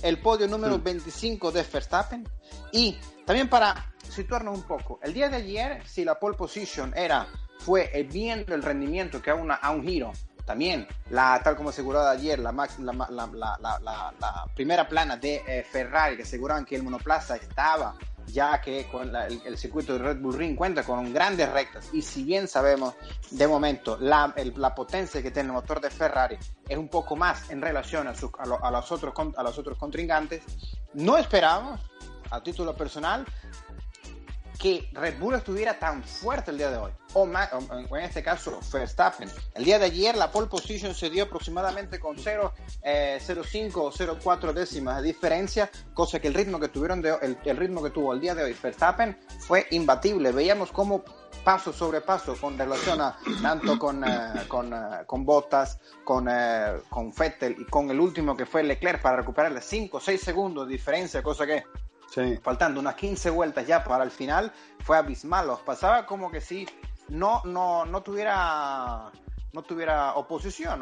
el 0.03 0.21
podio 0.21 0.47
número 0.47 0.79
25 0.79 1.51
de 1.51 1.63
Verstappen. 1.65 2.29
Y 2.71 2.97
también 3.25 3.49
para 3.49 3.93
situarnos 4.09 4.57
un 4.57 4.63
poco, 4.63 5.01
el 5.03 5.13
día 5.13 5.29
de 5.29 5.39
ayer, 5.39 5.87
si 5.87 6.05
la 6.05 6.21
pole 6.21 6.37
position 6.37 6.97
era, 6.97 7.27
fue 7.59 7.91
el 7.99 8.07
bien 8.07 8.47
del 8.47 8.63
rendimiento 8.63 9.21
que 9.21 9.31
a, 9.31 9.35
una, 9.35 9.57
a 9.57 9.73
un 9.73 9.83
giro 9.83 10.13
también, 10.47 10.87
la, 11.11 11.41
tal 11.43 11.57
como 11.57 11.71
aseguraba 11.71 12.11
ayer, 12.11 12.39
la, 12.39 12.53
la, 12.53 13.59
la, 13.59 14.47
primera 14.55 14.89
plana 14.89 15.17
de 15.17 15.43
eh, 15.47 15.67
Ferrari, 15.71 16.17
que 16.17 16.23
aseguraban 16.23 16.65
que 16.65 16.77
el 16.77 16.85
monoplaza 16.85 17.37
estaba 17.37 17.95
ya 18.29 18.61
que 18.61 18.87
con 18.91 19.15
el, 19.15 19.59
circuito 19.59 19.93
de 19.95 19.99
Red 20.01 20.19
Bull 20.19 20.35
Ring 20.35 20.57
cuenta 20.57 20.83
con 20.83 21.13
grandes 21.13 21.51
rectas. 21.51 21.89
Y 21.93 22.03
si 22.03 22.25
bien 22.25 22.49
sabemos 22.49 22.95
de 23.31 23.47
momento 23.47 23.97
la, 24.01 24.33
la 24.57 24.75
potencia 24.75 25.23
que 25.23 25.31
tiene 25.31 25.49
el 25.49 25.55
motor 25.55 25.81
de 25.81 25.91
Ferrari 25.91 26.37
es 26.69 26.79
un 26.79 26.89
poco 26.89 27.17
más 27.17 27.51
en 27.51 27.61
relación 27.61 28.09
a, 28.09 28.11
a, 28.11 28.71
los, 28.71 28.93
otros, 28.93 29.15
a 29.37 29.43
los 29.43 29.59
otros 29.59 29.79
contrincantes, 29.79 30.43
no 30.95 31.17
esperamos, 31.17 31.81
a 32.31 32.43
título 32.43 32.77
personal, 32.77 33.25
que 34.59 34.89
Red 34.93 35.19
Bull 35.19 35.35
estuviera 35.35 35.79
tan 35.79 36.03
fuerte 36.03 36.51
el 36.51 36.59
día 36.59 36.71
de 36.71 36.77
hoy, 36.77 36.93
o, 37.13 37.25
en 37.27 38.05
este 38.05 38.23
caso 38.23 38.61
Verstappen. 38.73 39.31
El 39.55 39.65
día 39.65 39.79
de 39.79 39.87
ayer 39.87 40.17
la 40.17 40.31
pole 40.31 40.47
position 40.47 40.95
se 40.95 41.11
dio 41.11 41.25
aproximadamente 41.25 41.99
con 41.99 42.17
0,05 42.17 42.53
eh, 42.83 43.21
o 43.75 43.91
0,4 43.91 44.53
décimas 44.53 44.97
de 45.01 45.09
diferencia, 45.09 45.71
cosa 45.95 46.21
que 46.21 46.29
el 46.29 46.35
ritmo 46.35 46.59
que 46.59 46.69
tuvieron 46.69 47.05
el, 47.05 47.57
ritmo 47.57 47.83
que 47.83 47.91
tuvo 47.91 48.13
el 48.13 48.21
día 48.21 48.35
de 48.35 48.45
hoy 48.45 48.57
Verstappen 48.61 49.19
fue 49.39 49.67
imbatible. 49.71 50.33
Veíamos 50.33 50.73
cómo 50.73 51.05
paso 51.45 51.73
sobre 51.73 52.01
paso 52.01 52.35
con 52.41 52.59
relación 52.59 53.01
a 53.01 53.17
tanto 53.41 53.79
con, 53.79 54.05
con, 54.49 54.75
con 55.07 55.25
Bottas, 55.25 55.79
con, 56.05 56.29
con 56.89 57.13
Vettel 57.13 57.57
y 57.61 57.65
con 57.67 57.91
el 57.91 58.01
último 58.01 58.37
que 58.37 58.47
fue 58.47 58.63
Leclerc 58.63 59.01
para 59.01 59.19
recuperarle 59.19 59.61
5 59.61 59.97
o 59.97 60.01
6 60.01 60.21
segundos 60.21 60.67
de 60.67 60.73
diferencia, 60.73 61.23
cosa 61.23 61.47
que 61.47 61.63
faltando 62.43 62.81
unas 62.81 62.95
15 62.95 63.31
vueltas 63.31 63.67
ya 63.67 63.85
para 63.85 64.05
el 64.05 64.11
final, 64.11 64.53
fue 64.81 64.97
abismal. 64.97 65.47
Los 65.47 65.61
pasaba 65.61 66.07
como 66.07 66.31
que 66.31 66.41
si 66.41 66.67
no, 67.09 67.43
no, 67.45 67.85
no 67.85 68.03
tuviera 68.03 69.11
no 69.53 69.63
tuviera 69.63 70.15
oposición. 70.15 70.81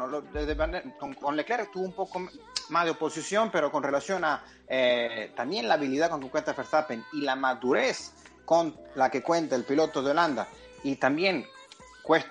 Con, 0.99 1.37
Leclerc 1.37 1.71
tuvo 1.71 1.85
un 1.85 1.93
poco 1.93 2.27
más 2.69 2.83
de 2.83 2.91
oposición, 2.91 3.49
pero 3.49 3.71
con 3.71 3.81
relación 3.81 4.25
a 4.25 4.43
eh, 4.67 5.31
también 5.35 5.67
la 5.67 5.75
habilidad 5.75 6.09
con 6.09 6.19
que 6.19 6.29
cuenta 6.29 6.51
Verstappen 6.51 7.03
y 7.13 7.21
la 7.21 7.37
madurez 7.37 8.13
con 8.43 8.75
la 8.95 9.09
que 9.09 9.23
cuenta 9.23 9.55
el 9.55 9.63
piloto 9.63 10.03
de 10.03 10.11
Holanda 10.11 10.47
y 10.83 10.97
también 10.97 11.45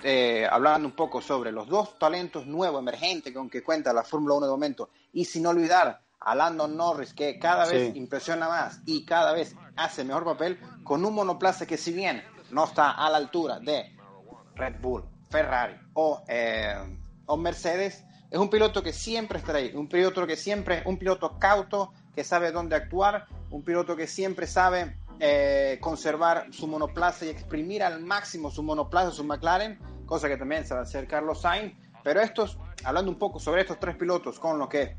eh, 0.04 0.46
hablando 0.48 0.86
un 0.86 0.94
poco 0.94 1.20
sobre 1.20 1.50
los 1.50 1.66
dos 1.66 1.98
talentos 1.98 2.46
nuevos, 2.46 2.80
emergentes 2.80 3.34
con 3.34 3.50
que 3.50 3.62
cuenta 3.62 3.92
la 3.92 4.04
Fórmula 4.04 4.34
1 4.34 4.46
de 4.46 4.52
momento 4.52 4.90
y 5.12 5.24
sin 5.24 5.46
olvidar 5.46 6.00
a 6.24 6.34
Landon 6.34 6.76
Norris, 6.76 7.12
que 7.12 7.38
cada 7.38 7.66
vez 7.66 7.94
impresiona 7.94 8.48
más 8.48 8.80
y 8.86 9.04
cada 9.04 9.32
vez 9.32 9.54
hace 9.76 10.04
mejor 10.04 10.24
papel, 10.24 10.58
con 10.82 11.04
un 11.04 11.14
monoplaza 11.14 11.66
que 11.66 11.76
si 11.76 11.92
bien 11.92 12.22
no 12.50 12.64
está 12.64 12.92
a 12.92 13.10
la 13.10 13.18
altura 13.18 13.60
de 13.60 13.96
Red 14.54 14.80
Bull, 14.80 15.04
Ferrari 15.30 15.74
o, 15.94 16.22
eh, 16.28 16.74
o 17.26 17.36
Mercedes, 17.36 18.04
es 18.30 18.38
un 18.38 18.50
piloto 18.50 18.82
que 18.82 18.92
siempre 18.92 19.38
está 19.38 19.54
ahí, 19.54 19.72
un 19.74 19.88
piloto 19.88 20.26
que 20.26 20.36
siempre, 20.36 20.82
un 20.86 20.98
piloto 20.98 21.38
cauto, 21.38 21.92
que 22.14 22.24
sabe 22.24 22.52
dónde 22.52 22.76
actuar, 22.76 23.26
un 23.50 23.62
piloto 23.62 23.96
que 23.96 24.06
siempre 24.06 24.46
sabe 24.46 24.96
eh, 25.20 25.78
conservar 25.80 26.48
su 26.52 26.66
monoplaza 26.66 27.24
y 27.24 27.28
exprimir 27.28 27.82
al 27.82 28.00
máximo 28.00 28.50
su 28.50 28.62
monoplaza, 28.62 29.12
su 29.12 29.24
McLaren, 29.24 29.78
cosa 30.06 30.28
que 30.28 30.36
también 30.36 30.66
sabe 30.66 30.82
hacer 30.82 31.06
Carlos 31.06 31.42
Sainz. 31.42 31.74
Pero 32.02 32.20
estos, 32.20 32.58
hablando 32.84 33.10
un 33.10 33.18
poco 33.18 33.38
sobre 33.38 33.62
estos 33.62 33.78
tres 33.78 33.96
pilotos 33.96 34.38
con 34.38 34.58
los 34.58 34.68
que 34.68 34.96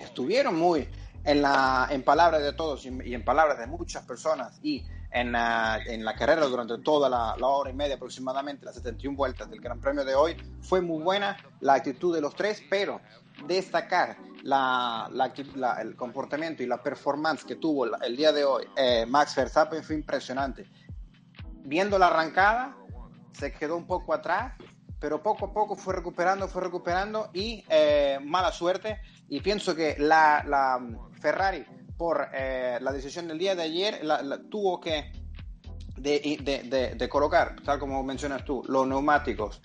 estuvieron 0.00 0.56
muy 0.56 0.88
en, 1.24 1.42
la, 1.42 1.88
en 1.90 2.02
palabras 2.02 2.42
de 2.42 2.52
todos 2.52 2.84
y, 2.86 3.14
en 3.14 3.24
palabras 3.24 3.58
de 3.58 3.66
muchas 3.66 4.04
personas 4.04 4.58
y 4.62 4.84
en, 5.10 5.34
en 5.34 6.04
la 6.04 6.14
carrera 6.16 6.46
durante 6.46 6.78
toda 6.78 7.08
la, 7.08 7.34
hora 7.46 7.70
y 7.70 7.74
media 7.74 7.96
aproximadamente, 7.96 8.64
las 8.64 8.76
71 8.76 9.16
vueltas 9.16 9.50
del 9.50 9.60
Gran 9.60 9.80
Premio 9.80 10.04
de 10.04 10.14
hoy, 10.14 10.36
fue 10.60 10.80
muy 10.80 11.02
buena 11.02 11.36
la 11.60 11.74
actitud 11.74 12.14
de 12.14 12.20
los 12.20 12.34
tres, 12.34 12.62
pero 12.68 13.00
destacar 13.46 14.16
la, 14.42 15.08
la, 15.12 15.80
el 15.80 15.96
comportamiento 15.96 16.62
y 16.62 16.66
la 16.66 16.82
performance 16.82 17.44
que 17.44 17.56
tuvo 17.56 17.86
el, 18.02 18.16
día 18.16 18.32
de 18.32 18.44
hoy 18.44 18.64
eh, 18.76 19.06
Max 19.06 19.34
Verstappen 19.34 19.82
fue 19.82 19.96
impresionante. 19.96 20.66
Viendo 21.64 21.98
la 21.98 22.06
arrancada, 22.08 22.76
se 23.32 23.52
quedó 23.52 23.76
un 23.76 23.86
poco 23.86 24.14
atrás, 24.14 24.54
pero 25.00 25.22
poco 25.22 25.46
a 25.46 25.52
poco 25.52 25.76
fue 25.76 25.94
recuperando, 25.94 26.48
fue 26.48 26.62
recuperando 26.62 27.30
y 27.32 27.64
eh, 27.68 28.18
mala 28.22 28.52
suerte. 28.52 29.00
Y 29.28 29.40
pienso 29.40 29.74
que 29.74 29.96
la, 29.98 30.44
la 30.46 30.80
Ferrari, 31.20 31.64
por 31.96 32.28
eh, 32.32 32.78
la 32.80 32.92
decisión 32.92 33.28
del 33.28 33.38
día 33.38 33.54
de 33.54 33.62
ayer, 33.62 34.04
la, 34.04 34.40
tuvo 34.50 34.80
que 34.80 35.12
de, 35.96 36.38
de, 36.40 36.94
de, 36.94 37.08
colocar, 37.08 37.56
tal 37.64 37.78
como 37.78 38.02
mencionas 38.02 38.44
tú, 38.44 38.62
los 38.68 38.86
neumáticos 38.86 39.60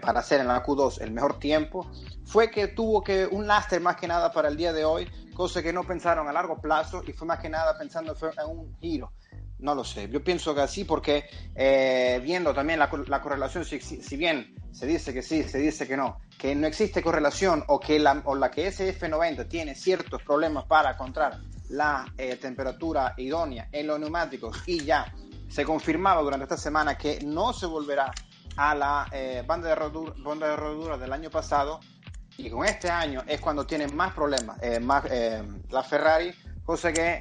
para 0.00 0.20
hacer 0.20 0.40
en 0.40 0.46
la 0.46 0.62
Q2 0.62 1.00
el 1.00 1.10
mejor 1.10 1.40
tiempo, 1.40 1.90
fue 2.24 2.50
que 2.50 2.68
tuvo 2.68 3.02
que 3.02 3.26
un 3.26 3.48
lastre 3.48 3.80
más 3.80 3.96
que 3.96 4.06
nada 4.06 4.30
para 4.30 4.48
el 4.48 4.56
día 4.56 4.72
de 4.72 4.84
hoy, 4.84 5.08
cosa 5.34 5.60
que 5.60 5.72
no 5.72 5.82
pensaron 5.82 6.28
a 6.28 6.32
largo 6.32 6.60
plazo 6.60 7.02
y 7.04 7.12
fue 7.12 7.26
más 7.26 7.40
que 7.40 7.48
nada 7.48 7.76
pensando 7.76 8.16
en 8.22 8.48
un 8.48 8.76
giro. 8.78 9.10
No 9.58 9.74
lo 9.74 9.84
sé, 9.84 10.08
yo 10.10 10.22
pienso 10.22 10.54
que 10.54 10.60
así 10.60 10.84
porque 10.84 11.30
eh, 11.54 12.20
viendo 12.22 12.52
también 12.52 12.78
la, 12.78 12.90
la 13.06 13.22
correlación, 13.22 13.64
si, 13.64 13.80
si, 13.80 14.16
bien 14.16 14.54
se 14.70 14.86
dice 14.86 15.14
que 15.14 15.22
sí, 15.22 15.44
se 15.44 15.58
dice 15.58 15.88
que 15.88 15.96
no, 15.96 16.18
que 16.38 16.54
no 16.54 16.66
existe 16.66 17.02
correlación 17.02 17.64
o 17.68 17.80
que 17.80 17.98
la, 17.98 18.20
o 18.26 18.34
la 18.34 18.50
que 18.50 18.68
SF90 18.68 19.48
tiene 19.48 19.74
ciertos 19.74 20.22
problemas 20.22 20.64
para 20.66 20.90
encontrar 20.90 21.38
la 21.70 22.04
eh, 22.18 22.36
temperatura 22.36 23.14
idónea 23.16 23.68
en 23.72 23.86
los 23.86 23.98
neumáticos 23.98 24.62
y 24.66 24.84
ya 24.84 25.10
se 25.48 25.64
confirmaba 25.64 26.20
durante 26.20 26.44
esta 26.44 26.58
semana 26.58 26.98
que 26.98 27.20
no 27.24 27.54
se 27.54 27.64
volverá 27.64 28.12
a 28.56 28.74
la 28.74 29.08
eh, 29.10 29.42
banda, 29.46 29.68
de 29.70 29.74
rodura, 29.74 30.12
banda 30.18 30.48
de 30.48 30.56
rodura 30.56 30.98
del 30.98 31.12
año 31.14 31.30
pasado 31.30 31.80
y 32.36 32.50
con 32.50 32.66
este 32.66 32.90
año 32.90 33.22
es 33.26 33.40
cuando 33.40 33.66
tienen 33.66 33.96
más 33.96 34.12
problemas 34.12 34.58
más, 34.82 35.04
la 35.70 35.82
Ferrari, 35.82 36.34
cosa 36.62 36.92
que 36.92 37.18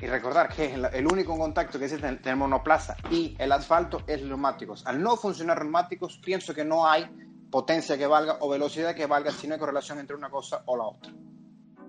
y 0.00 0.06
recordar 0.06 0.48
que 0.48 0.74
el, 0.74 1.06
único 1.06 1.36
contacto 1.36 1.78
que 1.78 1.86
existe 1.86 2.06
entre 2.06 2.30
el 2.30 2.36
monoplaza 2.36 2.96
y 3.10 3.34
el 3.38 3.50
asfalto 3.50 4.02
es 4.06 4.22
neumáticos. 4.22 4.86
Al 4.86 5.02
no 5.02 5.16
funcionar 5.16 5.62
neumáticos, 5.62 6.18
pienso 6.18 6.54
que 6.54 6.64
no 6.64 6.88
hay 6.88 7.06
potencia 7.50 7.98
que 7.98 8.06
valga 8.06 8.36
o 8.40 8.48
velocidad 8.48 8.94
que 8.94 9.06
valga 9.06 9.32
si 9.32 9.48
no 9.48 9.54
hay 9.54 9.60
correlación 9.60 9.98
entre 9.98 10.14
una 10.14 10.30
cosa 10.30 10.62
o 10.66 10.76
la 10.76 10.84
otra. 10.84 11.12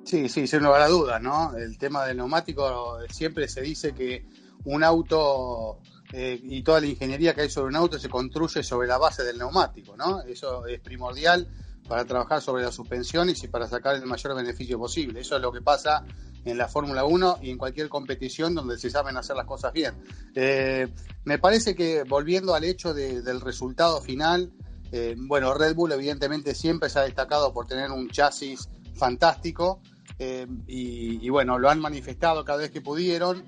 Sí, 0.04 0.28
sí, 0.28 0.48
sin 0.48 0.64
lugar 0.64 0.82
a 0.82 0.88
dudas, 0.88 1.22
¿no? 1.22 1.56
El 1.56 1.78
tema 1.78 2.06
del 2.06 2.18
neumático 2.18 2.98
siempre 3.10 3.48
se 3.48 3.62
dice 3.62 3.94
que 3.94 4.26
un 4.64 4.84
auto 4.84 5.80
eh, 6.12 6.40
y 6.42 6.64
toda 6.64 6.82
la 6.82 6.88
ingeniería 6.88 7.36
que 7.36 7.42
hay 7.42 7.50
sobre 7.50 7.70
un 7.70 7.76
auto 7.76 8.00
se 8.00 8.10
construye 8.10 8.64
sobre 8.64 8.88
la 8.88 8.98
base 8.98 9.24
del 9.24 9.38
neumático, 9.38 9.96
¿no? 9.96 10.22
Eso 10.22 10.66
es 10.66 10.80
primordial 10.80 11.48
para 11.90 12.06
trabajar 12.06 12.40
sobre 12.40 12.64
las 12.64 12.76
suspensiones 12.76 13.44
y 13.44 13.48
para 13.48 13.68
sacar 13.68 13.96
el 13.96 14.06
mayor 14.06 14.36
beneficio 14.36 14.78
posible. 14.78 15.22
Eso 15.22 15.36
es 15.36 15.42
lo 15.42 15.52
que 15.52 15.60
pasa 15.60 16.06
en 16.46 16.56
la 16.56 16.68
Fórmula 16.68 17.04
1 17.04 17.40
y 17.42 17.50
en 17.50 17.58
cualquier 17.58 17.90
competición 17.90 18.54
donde 18.54 18.78
se 18.78 18.92
saben 18.92 19.18
hacer 19.18 19.36
las 19.36 19.48
cosas 19.48 19.74
bien. 19.74 19.96
Eh, 20.36 20.88
me 21.26 21.40
parece 21.40 21.76
que 21.76 22.04
volviendo 22.04 22.54
al 22.54 22.64
hecho 22.64 22.94
del 22.94 23.42
resultado 23.42 24.02
final, 24.02 24.54
eh, 24.92 25.16
bueno, 25.18 25.52
Red 25.56 25.74
Bull 25.74 25.92
evidentemente 25.92 26.54
siempre 26.54 26.90
se 26.90 27.00
ha 27.00 27.02
destacado 27.02 27.52
por 27.52 27.66
tener 27.66 27.90
un 27.90 28.08
chasis 28.10 28.70
fantástico 28.94 29.82
eh, 30.20 30.46
y, 30.68 31.28
bueno, 31.30 31.58
lo 31.58 31.72
han 31.72 31.80
manifestado 31.80 32.46
cada 32.46 32.60
vez 32.60 32.70
que 32.70 32.82
pudieron. 32.82 33.44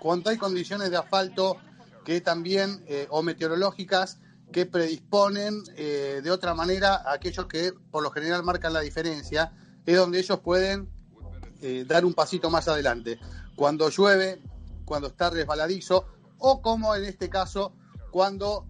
Cuando 0.00 0.30
hay 0.30 0.36
condiciones 0.36 0.90
de 0.90 0.96
asfalto 0.96 1.56
que 2.04 2.20
también, 2.20 2.84
o 3.08 3.22
meteorológicas, 3.22 4.20
que 4.52 4.66
predisponen 4.66 5.64
de 5.64 6.30
otra 6.30 6.54
manera 6.54 6.94
a 6.94 7.14
aquellos 7.14 7.46
que 7.46 7.72
por 7.90 8.02
lo 8.02 8.10
general 8.10 8.44
marcan 8.44 8.72
la 8.72 8.80
diferencia, 8.80 9.52
es 9.86 9.96
donde 9.96 10.18
ellos 10.18 10.40
pueden 10.40 10.88
eh, 11.66 11.84
dar 11.86 12.04
un 12.04 12.12
pasito 12.12 12.50
más 12.50 12.68
adelante. 12.68 13.18
Cuando 13.56 13.88
llueve, 13.88 14.42
cuando 14.84 15.08
está 15.08 15.30
resbaladizo, 15.30 16.06
o 16.38 16.60
como 16.60 16.94
en 16.94 17.04
este 17.04 17.30
caso, 17.30 17.72
cuando 18.10 18.66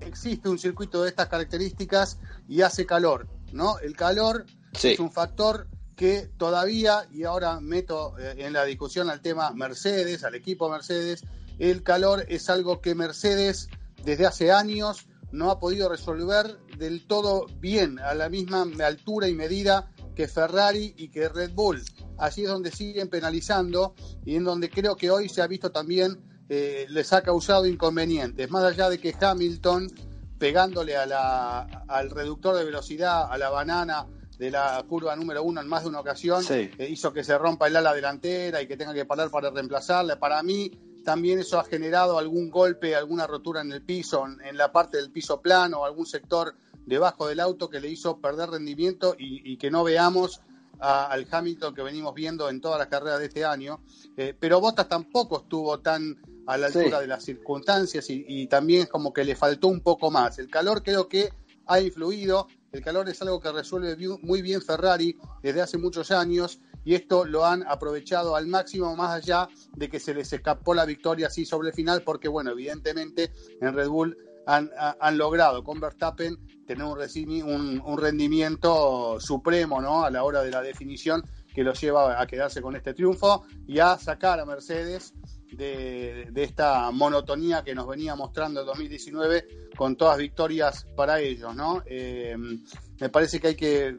existe 0.00 0.48
un 0.48 0.58
circuito 0.58 1.02
de 1.02 1.10
estas 1.10 1.28
características 1.28 2.18
y 2.48 2.62
hace 2.62 2.84
calor, 2.84 3.28
¿no? 3.52 3.78
El 3.78 3.94
calor 3.94 4.46
es 4.82 4.98
un 4.98 5.12
factor 5.12 5.68
que 5.94 6.30
todavía, 6.36 7.06
y 7.12 7.22
ahora 7.22 7.60
meto 7.60 8.18
eh, 8.18 8.34
en 8.38 8.52
la 8.54 8.64
discusión 8.64 9.08
al 9.08 9.20
tema 9.20 9.52
Mercedes, 9.52 10.24
al 10.24 10.34
equipo 10.34 10.68
Mercedes, 10.68 11.22
el 11.58 11.84
calor 11.84 12.24
es 12.28 12.50
algo 12.50 12.80
que 12.80 12.96
Mercedes 12.96 13.68
desde 14.02 14.26
hace 14.26 14.50
años 14.50 15.06
no 15.32 15.50
ha 15.50 15.58
podido 15.58 15.88
resolver 15.88 16.58
del 16.78 17.06
todo 17.06 17.46
bien, 17.58 17.98
a 17.98 18.14
la 18.14 18.28
misma 18.28 18.66
altura 18.84 19.28
y 19.28 19.34
medida 19.34 19.90
que 20.14 20.28
Ferrari 20.28 20.94
y 20.96 21.08
que 21.08 21.28
Red 21.28 21.52
Bull. 21.52 21.82
Allí 22.18 22.42
es 22.42 22.48
donde 22.48 22.70
siguen 22.70 23.08
penalizando 23.08 23.94
y 24.24 24.36
en 24.36 24.44
donde 24.44 24.70
creo 24.70 24.94
que 24.96 25.10
hoy 25.10 25.28
se 25.28 25.42
ha 25.42 25.46
visto 25.46 25.72
también 25.72 26.18
eh, 26.48 26.86
les 26.90 27.12
ha 27.12 27.22
causado 27.22 27.66
inconvenientes. 27.66 28.50
Más 28.50 28.62
allá 28.64 28.90
de 28.90 28.98
que 28.98 29.14
Hamilton, 29.18 29.88
pegándole 30.38 30.96
a 30.96 31.06
la, 31.06 31.60
al 31.88 32.10
reductor 32.10 32.54
de 32.56 32.64
velocidad, 32.64 33.26
a 33.30 33.38
la 33.38 33.48
banana 33.48 34.06
de 34.38 34.50
la 34.50 34.84
curva 34.88 35.16
número 35.16 35.42
uno 35.42 35.60
en 35.60 35.68
más 35.68 35.84
de 35.84 35.88
una 35.88 36.00
ocasión, 36.00 36.44
eh, 36.50 36.88
hizo 36.90 37.12
que 37.12 37.24
se 37.24 37.38
rompa 37.38 37.68
el 37.68 37.76
ala 37.76 37.94
delantera 37.94 38.60
y 38.60 38.66
que 38.66 38.76
tenga 38.76 38.92
que 38.92 39.06
parar 39.06 39.30
para 39.30 39.50
reemplazarla. 39.50 40.18
Para 40.18 40.42
mí, 40.42 40.70
también 41.02 41.38
eso 41.38 41.58
ha 41.58 41.64
generado 41.64 42.18
algún 42.18 42.50
golpe, 42.50 42.94
alguna 42.94 43.26
rotura 43.26 43.60
en 43.60 43.72
el 43.72 43.82
piso, 43.82 44.24
en, 44.26 44.56
la 44.56 44.72
parte 44.72 44.96
del 44.96 45.10
piso 45.10 45.40
plano, 45.40 45.84
algún 45.84 46.06
sector 46.06 46.54
debajo 46.86 47.28
del 47.28 47.40
auto 47.40 47.68
que 47.68 47.80
le 47.80 47.88
hizo 47.88 48.18
perder 48.20 48.50
rendimiento 48.50 49.14
y, 49.18 49.56
que 49.56 49.70
no 49.70 49.84
veamos 49.84 50.40
al 50.80 51.26
Hamilton 51.30 51.74
que 51.74 51.82
venimos 51.82 52.12
viendo 52.14 52.48
en 52.48 52.60
todas 52.60 52.78
las 52.78 52.88
carreras 52.88 53.20
de 53.20 53.26
este 53.26 53.44
año. 53.44 53.80
Eh, 54.16 54.34
pero 54.38 54.60
Bottas 54.60 54.88
tampoco 54.88 55.42
estuvo 55.42 55.78
tan 55.80 56.20
a 56.46 56.58
la 56.58 56.66
altura 56.66 57.00
de 57.00 57.06
las 57.06 57.22
circunstancias 57.22 58.10
y, 58.10 58.24
y 58.26 58.48
también 58.48 58.86
como 58.86 59.12
que 59.12 59.24
le 59.24 59.36
faltó 59.36 59.68
un 59.68 59.80
poco 59.80 60.10
más. 60.10 60.40
El 60.40 60.48
calor 60.48 60.82
creo 60.82 61.08
que 61.08 61.32
ha 61.66 61.80
influido, 61.80 62.48
el 62.72 62.82
calor 62.82 63.08
es 63.08 63.22
algo 63.22 63.40
que 63.40 63.52
resuelve 63.52 63.96
muy 64.22 64.42
bien 64.42 64.60
Ferrari 64.60 65.16
desde 65.42 65.62
hace 65.62 65.78
muchos 65.78 66.10
años 66.10 66.60
y 66.84 66.94
esto 66.94 67.24
lo 67.24 67.44
han 67.44 67.64
aprovechado 67.66 68.36
al 68.36 68.46
máximo 68.46 68.94
más 68.96 69.10
allá 69.10 69.48
de 69.76 69.88
que 69.88 70.00
se 70.00 70.14
les 70.14 70.32
escapó 70.32 70.74
la 70.74 70.84
victoria 70.84 71.28
así 71.28 71.44
sobre 71.44 71.68
el 71.68 71.74
final 71.74 72.02
porque 72.02 72.28
bueno, 72.28 72.50
evidentemente 72.50 73.32
en 73.60 73.74
Red 73.74 73.88
Bull 73.88 74.16
han, 74.46 75.18
logrado 75.18 75.62
con 75.62 75.80
Verstappen 75.80 76.36
tener 76.66 76.84
un, 76.84 77.98
rendimiento 77.98 79.20
supremo 79.20 79.80
¿no? 79.80 80.04
a 80.04 80.10
la 80.10 80.24
hora 80.24 80.42
de 80.42 80.50
la 80.50 80.62
definición 80.62 81.22
que 81.54 81.62
lo 81.62 81.74
lleva 81.74 82.20
a 82.20 82.26
quedarse 82.26 82.62
con 82.62 82.74
este 82.74 82.94
triunfo 82.94 83.44
y 83.66 83.78
a 83.78 83.98
sacar 83.98 84.40
a 84.40 84.46
Mercedes 84.46 85.14
de, 85.52 86.32
esta 86.34 86.90
monotonía 86.90 87.62
que 87.62 87.74
nos 87.74 87.86
venía 87.86 88.16
mostrando 88.16 88.60
el 88.60 88.66
2019 88.66 89.70
con 89.76 89.96
todas 89.96 90.18
victorias 90.18 90.86
para 90.96 91.20
ellos, 91.20 91.54
¿no? 91.54 91.82
Eh, 91.86 92.36
me 93.02 93.08
parece 93.08 93.40
que 93.40 93.48
hay 93.48 93.56
que, 93.56 93.96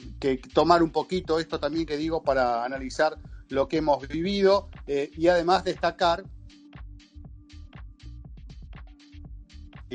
tomar 0.54 0.82
un 0.82 0.90
poquito 0.90 1.38
esto 1.38 1.60
también 1.60 1.86
que 1.86 1.98
digo 1.98 2.24
para 2.24 2.64
analizar 2.64 3.18
lo 3.50 3.68
que 3.68 3.80
hemos 3.80 4.08
vivido 4.08 4.70
eh, 4.88 5.12
y 5.18 5.28
además 5.28 5.66
destacar 5.66 6.24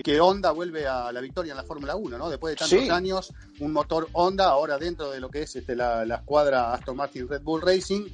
que 0.05 0.21
Honda 0.21 0.51
vuelve 0.51 0.87
a 0.87 1.11
la 1.11 1.23
victoria 1.23 1.53
en 1.53 1.57
la 1.57 1.65
Fórmula 1.65 1.97
1, 1.97 2.19
¿no? 2.19 2.29
Después 2.29 2.53
de 2.53 2.57
tantos 2.57 2.91
años, 2.91 3.33
un 3.61 3.73
motor 3.73 4.09
Honda 4.13 4.45
ahora 4.45 4.77
dentro 4.77 5.11
de 5.11 5.21
lo 5.21 5.31
que 5.31 5.43
es 5.43 5.57
este, 5.57 5.75
la, 5.75 6.05
la 6.05 6.17
escuadra 6.17 6.75
Aston 6.75 6.95
Martin 6.95 7.27
Red 7.27 7.41
Bull 7.41 7.63
Racing 7.63 8.05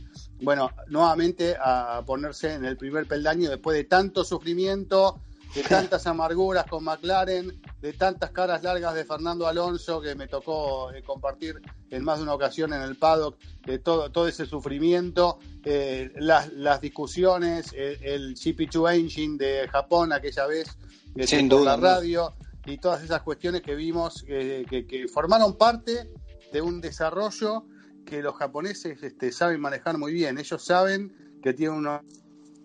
bueno, 0.45 0.71
nuevamente 0.89 1.57
a 1.61 2.03
ponerse 2.07 2.53
en 2.53 2.65
el 2.65 2.77
primer 2.77 3.07
peldaño 3.07 3.51
después 3.51 3.77
de 3.77 3.85
tanto 3.85 4.23
sufrimiento, 4.23 5.21
de 5.55 5.63
tantas 5.69 6.07
amarguras 6.07 6.67
con 6.67 6.85
McLaren, 6.85 7.61
de 7.85 7.93
tantas 7.93 8.31
caras 8.31 8.63
largas 8.63 8.95
de 8.95 9.05
Fernando 9.05 9.47
Alonso 9.47 10.01
que 10.01 10.15
me 10.15 10.27
tocó 10.27 10.91
eh, 10.91 11.03
compartir 11.03 11.61
en 11.91 12.03
más 12.03 12.17
de 12.17 12.23
una 12.23 12.33
ocasión 12.33 12.73
en 12.73 12.81
el 12.81 12.97
paddock, 12.97 13.39
de 13.67 13.79
todo, 13.79 14.11
todo 14.11 14.27
ese 14.27 14.47
sufrimiento, 14.47 15.39
eh, 15.63 16.11
las, 16.17 16.81
discusiones, 16.81 17.75
el, 17.75 18.37
GP2 18.37 18.95
Engine 18.95 19.37
de 19.37 19.69
Japón 19.69 20.15
aquella 20.15 20.47
vez, 20.47 20.79
Sin 21.27 21.51
la 21.63 21.77
radio, 21.77 22.33
y 22.65 22.79
todas 22.79 23.03
esas 23.03 23.21
cuestiones 23.21 23.61
que 23.61 23.75
vimos 23.75 24.23
que, 24.23 24.87
que 24.89 25.07
formaron 25.07 25.59
parte 25.59 26.11
de 26.55 26.63
un 26.63 26.81
desarrollo 26.81 27.67
que 28.07 28.23
los 28.23 28.35
japoneses 28.37 29.03
este, 29.03 29.31
saben 29.31 29.61
manejar 29.61 29.99
muy 29.99 30.15
bien. 30.15 30.39
Ellos 30.39 30.65
saben 30.65 31.39
que 31.43 31.53
tienen 31.53 31.77
un 31.77 32.01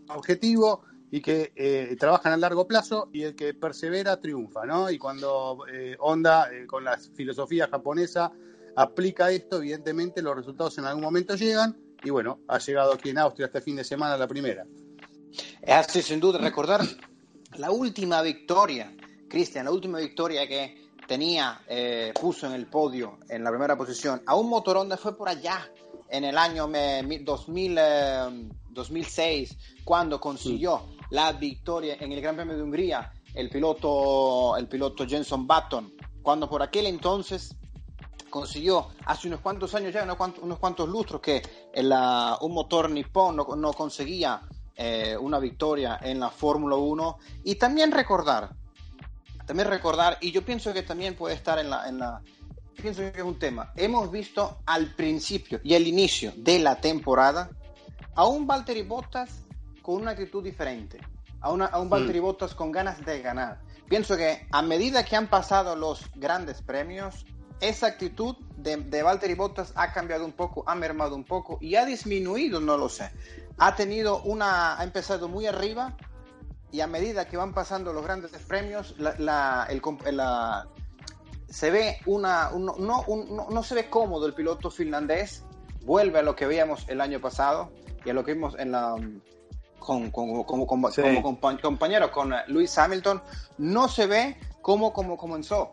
objetivo 0.08 0.86
y 1.12 1.22
que 1.22 1.52
eh, 1.56 1.96
trabajan 2.00 2.34
a 2.34 2.38
largo 2.38 2.68
plazo 2.68 3.10
y 3.12 3.24
el 3.24 3.36
que 3.36 3.54
persevera 3.54 4.20
triunfa, 4.20 4.66
¿no? 4.66 4.90
Y 4.92 4.98
cuando 4.98 5.66
eh, 5.72 5.96
Honda, 6.00 6.54
eh, 6.54 6.68
con 6.68 6.84
la 6.84 6.98
filosofía 6.98 7.68
japonesa, 7.68 8.32
aplica 8.76 9.32
esto, 9.32 9.58
evidentemente 9.58 10.22
los 10.22 10.36
resultados 10.36 10.78
en 10.78 10.86
algún 10.86 11.04
momento 11.04 11.36
llegan 11.36 11.78
y 12.04 12.10
bueno, 12.12 12.40
ha 12.48 12.60
llegado 12.60 12.94
aquí 12.94 13.10
en 13.10 13.18
Austria 13.18 13.48
este 13.48 13.62
fin 13.62 13.76
de 13.76 13.84
semana 13.84 14.18
la 14.18 14.28
primera. 14.28 14.66
Es 15.62 15.74
así, 15.74 16.02
sin 16.02 16.20
duda, 16.20 16.40
recordar 16.40 16.82
la 17.58 17.72
última 17.72 18.22
victoria, 18.22 18.96
Cristian, 19.28 19.66
la 19.66 19.72
última 19.72 20.00
victoria 20.00 20.48
que 20.48 20.90
tenía, 21.08 21.62
eh, 21.68 22.14
puso 22.20 22.48
en 22.48 22.54
el 22.54 22.68
podio, 22.68 23.18
en 23.28 23.44
la 23.44 23.50
primera 23.50 23.76
posición, 23.76 24.22
a 24.26 24.36
un 24.36 24.48
motor 24.48 24.78
Honda 24.78 24.96
fue 24.96 25.18
por 25.18 25.28
allá, 25.28 25.72
en 26.08 26.24
el 26.24 26.38
año 26.38 26.68
2000, 26.68 27.80
2006, 28.70 29.52
eh, 29.52 29.56
cuando 29.84 30.20
consiguió 30.20 30.99
la 31.12 31.32
victoria 31.34 31.98
en 32.00 32.12
el 32.12 32.22
Gran 32.22 32.36
Premio 32.36 32.56
de 32.56 32.64
Hungría, 32.64 33.12
el 33.34 33.50
piloto, 33.50 34.58
el 34.58 34.68
piloto 34.68 35.06
Jenson 35.08 35.48
Button, 35.48 35.94
cuando 36.22 36.50
por 36.50 36.62
aquel 36.62 36.88
entonces 36.88 37.56
consiguió 38.30 38.90
hace 39.06 39.28
unos 39.28 39.40
cuantos 39.40 39.74
años 39.74 39.94
ya, 39.94 40.04
unos 40.04 40.18
cuantos, 40.18 40.44
unos 40.44 40.60
cuantos 40.60 40.88
lustros, 40.88 41.22
que 41.22 41.42
un 42.42 42.54
motor 42.54 42.90
nipón 42.90 43.36
no, 43.36 43.48
no 43.56 43.74
conseguía 43.74 44.42
eh, 44.76 45.18
una 45.18 45.40
victoria 45.40 46.00
en 46.02 46.20
la 46.20 46.30
Fórmula 46.30 46.76
1. 46.76 47.18
Y 47.46 47.56
también 47.56 47.92
recordar 47.92 48.52
también 49.50 49.68
recordar, 49.68 50.20
y 50.22 50.32
yo 50.32 50.46
pienso 50.46 50.72
que 50.74 50.84
también 50.84 51.16
puede 51.16 51.34
estar 51.34 51.58
en 51.58 51.72
la, 51.72 51.90
en 51.90 51.98
la 51.98 52.22
pienso 52.80 53.02
que 53.02 53.18
es 53.18 53.24
un 53.24 53.40
tema. 53.40 53.74
Hemos 53.76 54.12
visto 54.12 54.60
al 54.68 54.94
principio 54.94 55.60
y 55.64 55.74
al 55.74 55.88
inicio 55.88 56.32
de 56.36 56.60
la 56.60 56.80
temporada 56.80 57.50
a 58.14 58.28
un 58.28 58.46
Valtteri 58.46 58.84
Bottas 58.84 59.48
con 59.82 59.96
una 59.96 60.12
actitud 60.12 60.44
diferente, 60.44 61.00
a, 61.42 61.52
una, 61.52 61.66
a 61.66 61.80
un 61.80 61.90
Valtteri 61.90 62.20
mm. 62.20 62.24
Bottas 62.24 62.56
con 62.56 62.72
ganas 62.72 63.04
de 63.06 63.22
ganar. 63.22 63.60
Pienso 63.88 64.18
que 64.18 64.48
a 64.52 64.62
medida 64.62 65.04
que 65.04 65.16
han 65.16 65.28
pasado 65.28 65.76
los 65.76 66.10
grandes 66.16 66.62
premios, 66.62 67.26
esa 67.60 67.88
actitud 67.88 68.36
de, 68.58 68.78
de 68.78 69.04
Valtteri 69.04 69.34
Bottas 69.34 69.74
ha 69.76 69.92
cambiado 69.92 70.26
un 70.26 70.34
poco, 70.34 70.64
ha 70.68 70.76
mermado 70.76 71.16
un 71.16 71.26
poco 71.26 71.58
y 71.60 71.76
ha 71.76 71.86
disminuido, 71.86 72.60
no 72.60 72.78
lo 72.78 72.88
sé. 72.90 73.12
Ha 73.58 73.76
tenido 73.76 74.22
una, 74.24 74.80
ha 74.80 74.84
empezado 74.84 75.28
muy 75.28 75.46
arriba 75.46 75.98
y 76.72 76.82
a 76.82 76.88
medida 76.88 77.28
que 77.28 77.38
van 77.38 77.54
pasando 77.54 77.94
los 77.94 78.04
grandes 78.04 78.32
premios, 78.44 78.96
la, 79.00 79.68
el, 79.70 79.82
se 81.50 81.72
ve 81.72 81.98
una, 82.06 82.52
no, 82.52 82.76
no, 82.78 83.64
se 83.64 83.76
ve 83.76 83.90
cómodo 83.90 84.28
el 84.28 84.34
piloto 84.34 84.70
finlandés, 84.70 85.44
vuelve 85.84 86.20
a 86.20 86.22
lo 86.22 86.36
que 86.36 86.46
veíamos 86.46 86.88
el 86.88 87.02
año 87.02 87.20
pasado 87.20 87.72
y 88.06 88.10
a 88.10 88.14
lo 88.14 88.24
que 88.24 88.34
vimos 88.34 88.56
en 88.60 88.72
la, 88.72 88.96
con, 89.80 90.12
como, 90.12 90.46
como, 90.46 90.68
compañero 90.68 92.12
con 92.12 92.34
Luis 92.48 92.78
Hamilton, 92.78 93.22
no 93.58 93.88
se 93.88 94.08
ve 94.08 94.38
como, 94.62 94.94
como 94.94 95.18
comenzó. 95.18 95.72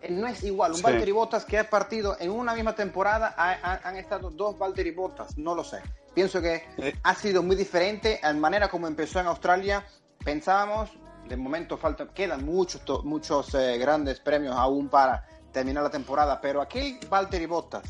Eh, 0.00 0.10
no 0.10 0.26
es 0.26 0.42
igual, 0.44 0.72
un 0.72 0.78
sí. 0.78 0.82
Valtteri 0.82 1.12
Bottas 1.12 1.44
que 1.44 1.58
ha 1.58 1.68
partido 1.68 2.16
en 2.20 2.30
una 2.30 2.54
misma 2.54 2.74
temporada, 2.74 3.34
han 3.36 3.96
estado 3.96 4.30
dos 4.30 4.58
Valtteri 4.58 4.92
Bottas, 4.92 5.36
no 5.36 5.54
lo 5.54 5.64
sé. 5.64 5.82
Pienso 6.14 6.40
que 6.40 6.64
ha 7.02 7.14
sido 7.14 7.42
muy 7.42 7.56
diferente 7.56 8.18
la 8.22 8.32
manera 8.34 8.68
como 8.68 8.86
empezó 8.86 9.20
en 9.20 9.26
Australia 9.26 9.84
pensábamos, 10.24 10.90
de 11.28 11.36
momento 11.36 11.76
falta, 11.76 12.08
quedan 12.08 12.44
muchos, 12.44 12.82
muchos 13.04 13.54
eh, 13.54 13.78
grandes 13.78 14.20
premios 14.20 14.54
aún 14.56 14.88
para 14.88 15.24
terminar 15.52 15.82
la 15.82 15.90
temporada, 15.90 16.40
pero 16.40 16.60
aquel 16.60 16.98
Valtteri 17.08 17.46
Bottas 17.46 17.82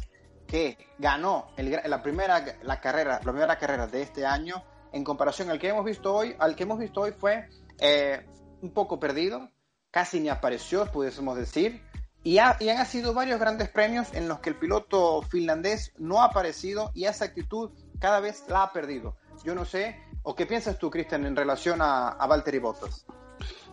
que 0.46 0.78
ganó 0.98 1.48
la 1.56 2.02
primera 2.02 2.42
la 2.62 2.80
carrera, 2.80 3.20
la 3.22 3.32
primera 3.32 3.58
carrera 3.58 3.86
de 3.86 4.02
este 4.02 4.24
año, 4.24 4.62
en 4.92 5.04
comparación 5.04 5.50
al 5.50 5.58
que 5.58 5.68
hemos 5.68 5.84
visto 5.84 6.14
hoy, 6.14 6.34
al 6.38 6.56
que 6.56 6.64
hemos 6.64 6.78
visto 6.78 7.00
hoy 7.00 7.12
fue 7.12 7.48
eh, 7.78 8.26
un 8.62 8.72
poco 8.72 8.98
perdido, 8.98 9.50
casi 9.90 10.20
ni 10.20 10.28
apareció, 10.28 10.86
pudiésemos 10.90 11.36
decir, 11.36 11.82
y, 12.24 12.34
y, 12.34 12.68
han 12.68 12.86
sido 12.86 13.14
varios 13.14 13.38
grandes 13.38 13.68
premios 13.68 14.12
en 14.12 14.28
los 14.28 14.40
que 14.40 14.50
el 14.50 14.56
piloto 14.56 15.22
finlandés 15.22 15.92
no 15.98 16.20
ha 16.20 16.26
aparecido 16.26 16.90
y 16.94 17.04
esa 17.04 17.26
actitud 17.26 17.70
cada 18.00 18.20
vez 18.20 18.44
la 18.48 18.64
ha 18.64 18.72
perdido. 18.72 19.16
Yo 19.44 19.54
no 19.54 19.64
sé 19.64 19.96
¿O 20.30 20.34
qué 20.34 20.44
piensas 20.44 20.78
tú, 20.78 20.90
Cristian, 20.90 21.24
en 21.24 21.34
relación 21.34 21.80
a, 21.80 22.08
a 22.08 22.26
Valtteri 22.26 22.58
Bottas? 22.58 23.06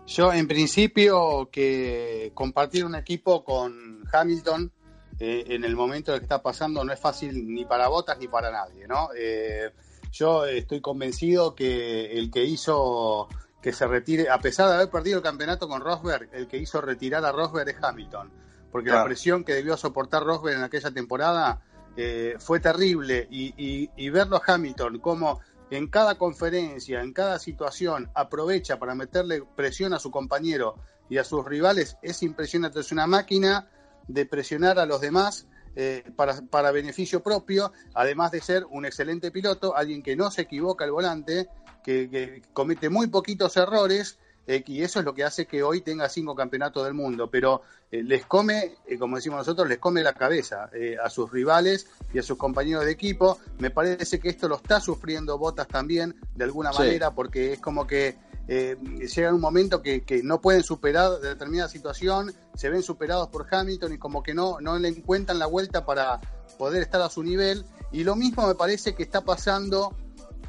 Yo, 0.07 0.31
en 0.31 0.47
principio, 0.47 1.49
que 1.51 2.31
compartir 2.33 2.85
un 2.85 2.95
equipo 2.95 3.43
con 3.43 4.03
Hamilton 4.09 4.71
eh, 5.19 5.43
en 5.47 5.65
el 5.65 5.75
momento 5.75 6.13
que 6.13 6.23
está 6.23 6.41
pasando 6.41 6.85
no 6.85 6.93
es 6.93 6.99
fácil 6.99 7.53
ni 7.53 7.65
para 7.65 7.89
Bottas 7.89 8.17
ni 8.19 8.29
para 8.29 8.51
nadie, 8.51 8.87
¿no? 8.87 9.09
Eh, 9.17 9.69
yo 10.15 10.45
estoy 10.45 10.79
convencido 10.79 11.55
que 11.55 12.17
el 12.17 12.31
que 12.31 12.45
hizo 12.45 13.27
que 13.61 13.73
se 13.73 13.85
retire, 13.85 14.29
a 14.29 14.39
pesar 14.39 14.69
de 14.69 14.75
haber 14.75 14.89
perdido 14.89 15.17
el 15.17 15.23
campeonato 15.23 15.67
con 15.67 15.81
Rosberg, 15.81 16.29
el 16.31 16.47
que 16.47 16.57
hizo 16.57 16.79
retirar 16.79 17.25
a 17.25 17.31
Rosberg 17.31 17.69
es 17.69 17.75
Hamilton, 17.81 18.31
porque 18.71 18.91
la 18.91 19.03
presión 19.03 19.43
que 19.43 19.53
debió 19.53 19.75
soportar 19.75 20.23
Rosberg 20.23 20.57
en 20.57 20.63
aquella 20.63 20.91
temporada 20.91 21.61
eh, 21.97 22.35
fue 22.39 22.59
terrible. 22.59 23.27
Y, 23.29 23.53
y, 23.57 23.89
y 23.97 24.09
verlo 24.09 24.37
a 24.37 24.41
Hamilton 24.45 24.99
como 24.99 25.41
en 25.69 25.87
cada 25.87 26.15
conferencia, 26.15 27.01
en 27.01 27.11
cada 27.11 27.39
situación, 27.39 28.09
aprovecha 28.13 28.77
para 28.79 28.95
meterle 28.95 29.43
presión 29.55 29.93
a 29.93 29.99
su 29.99 30.11
compañero 30.11 30.75
y 31.09 31.17
a 31.17 31.23
sus 31.23 31.43
rivales, 31.43 31.97
es 32.01 32.23
impresionante. 32.23 32.79
Es 32.79 32.91
una 32.91 33.07
máquina 33.07 33.67
de 34.07 34.25
presionar 34.25 34.79
a 34.79 34.85
los 34.85 35.01
demás 35.01 35.47
eh, 35.75 36.03
para, 36.15 36.71
beneficio 36.71 37.21
propio, 37.21 37.71
además 37.93 38.31
de 38.31 38.41
ser 38.41 38.65
un 38.69 38.85
excelente 38.85 39.31
piloto, 39.31 39.75
alguien 39.75 40.01
que 40.01 40.15
no 40.15 40.31
se 40.31 40.43
equivoca 40.43 40.85
al 40.85 40.91
volante, 40.91 41.47
que 41.83 42.41
comete 42.53 42.89
muy 42.89 43.07
poquitos 43.07 43.55
errores 43.57 44.17
eh, 44.47 44.63
y 44.67 44.83
eso 44.83 44.99
es 44.99 45.05
lo 45.05 45.13
que 45.13 45.23
hace 45.23 45.45
que 45.45 45.63
hoy 45.63 45.81
tenga 45.81 46.07
cinco 46.07 46.35
campeonatos 46.35 46.85
del 46.85 46.93
mundo, 46.93 47.29
pero 47.29 47.63
eh, 47.91 48.03
les 48.03 48.25
come, 48.25 48.75
eh, 48.85 48.97
como 48.97 49.15
decimos 49.15 49.39
nosotros, 49.39 49.67
les 49.67 49.79
come 49.79 50.03
la 50.03 50.13
cabeza 50.13 50.69
a 51.03 51.09
sus 51.09 51.31
rivales 51.31 51.87
y 52.13 52.19
a 52.19 52.23
sus 52.23 52.37
compañeros 52.37 52.85
de 52.85 52.91
equipo. 52.91 53.39
Me 53.59 53.71
parece 53.71 54.19
que 54.19 54.29
esto 54.29 54.47
lo 54.47 54.57
está 54.57 54.79
sufriendo 54.79 55.37
Botas 55.37 55.67
también, 55.67 56.15
de 56.35 56.43
alguna 56.43 56.71
manera, 56.71 57.11
porque 57.11 57.53
es 57.53 57.59
como 57.59 57.87
que 57.87 58.17
llega 58.47 59.33
un 59.33 59.41
momento 59.41 59.81
que, 59.81 60.21
no 60.23 60.41
pueden 60.41 60.63
superar 60.63 61.19
determinada 61.19 61.69
situación, 61.69 62.33
se 62.55 62.69
ven 62.69 62.83
superados 62.83 63.29
por 63.29 63.47
Hamilton 63.49 63.93
y 63.93 63.97
como 63.97 64.21
que 64.21 64.33
no, 64.33 64.59
no 64.61 64.77
le 64.77 64.89
encuentran 64.89 65.39
la 65.39 65.47
vuelta 65.47 65.85
para 65.85 66.19
poder 66.57 66.81
estar 66.83 67.01
a 67.01 67.09
su 67.09 67.23
nivel. 67.23 67.65
Y 67.91 68.03
lo 68.03 68.15
mismo 68.15 68.47
me 68.47 68.55
parece 68.55 68.93
que 68.93 69.03
está 69.03 69.21
pasando 69.21 69.95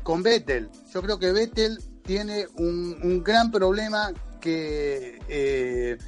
con 0.02 0.22
Vettel. 0.22 0.70
Yo 0.92 1.02
creo 1.02 1.18
que 1.18 1.32
Vettel 1.32 1.78
tiene 2.02 2.46
un, 2.56 3.22
gran 3.24 3.50
problema 3.50 4.12
que 4.40 5.18
eh, 5.28 5.98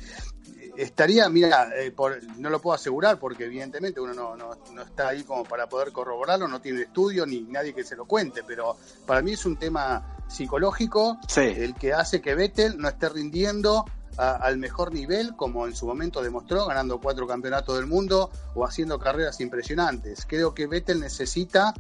estaría, 0.77 1.29
mira, 1.29 1.71
eh, 1.77 1.93
no 2.37 2.51
lo 2.51 2.61
puedo 2.61 2.75
asegurar 2.75 3.19
porque 3.19 3.47
evidentemente 3.47 4.01
uno 4.01 4.15
no, 4.15 4.37
no, 4.37 4.83
está 4.83 5.09
ahí 5.09 5.25
como 5.25 5.43
para 5.43 5.69
poder 5.69 5.91
corroborarlo, 5.91 6.47
no 6.47 6.61
tiene 6.61 6.83
estudio 6.83 7.27
ni 7.27 7.41
nadie 7.41 7.75
que 7.75 7.83
se 7.83 7.97
lo 7.97 8.07
cuente, 8.07 8.45
pero 8.47 8.77
para 9.05 9.21
mí 9.21 9.33
es 9.33 9.45
un 9.45 9.57
tema 9.57 10.18
psicológico 10.29 11.19
el 11.37 11.75
que 11.75 11.93
hace 11.93 12.21
que 12.21 12.35
Vettel 12.35 12.79
no 12.79 12.89
esté 12.89 13.09
rindiendo 13.09 13.85
al 14.17 14.59
mejor 14.59 14.93
nivel, 14.93 15.37
como 15.37 15.67
en 15.67 15.77
su 15.77 15.87
momento 15.87 16.21
demostró, 16.23 16.67
ganando 16.67 17.01
cuatro 17.01 17.27
campeonatos 17.27 17.77
del 17.77 17.87
mundo 17.87 18.31
o 18.55 18.67
haciendo 18.67 18.99
carreras 18.99 19.41
impresionantes. 19.41 20.27
Creo 20.27 20.55
que 20.55 20.67
Vettel 20.67 20.99
necesita 20.99 21.73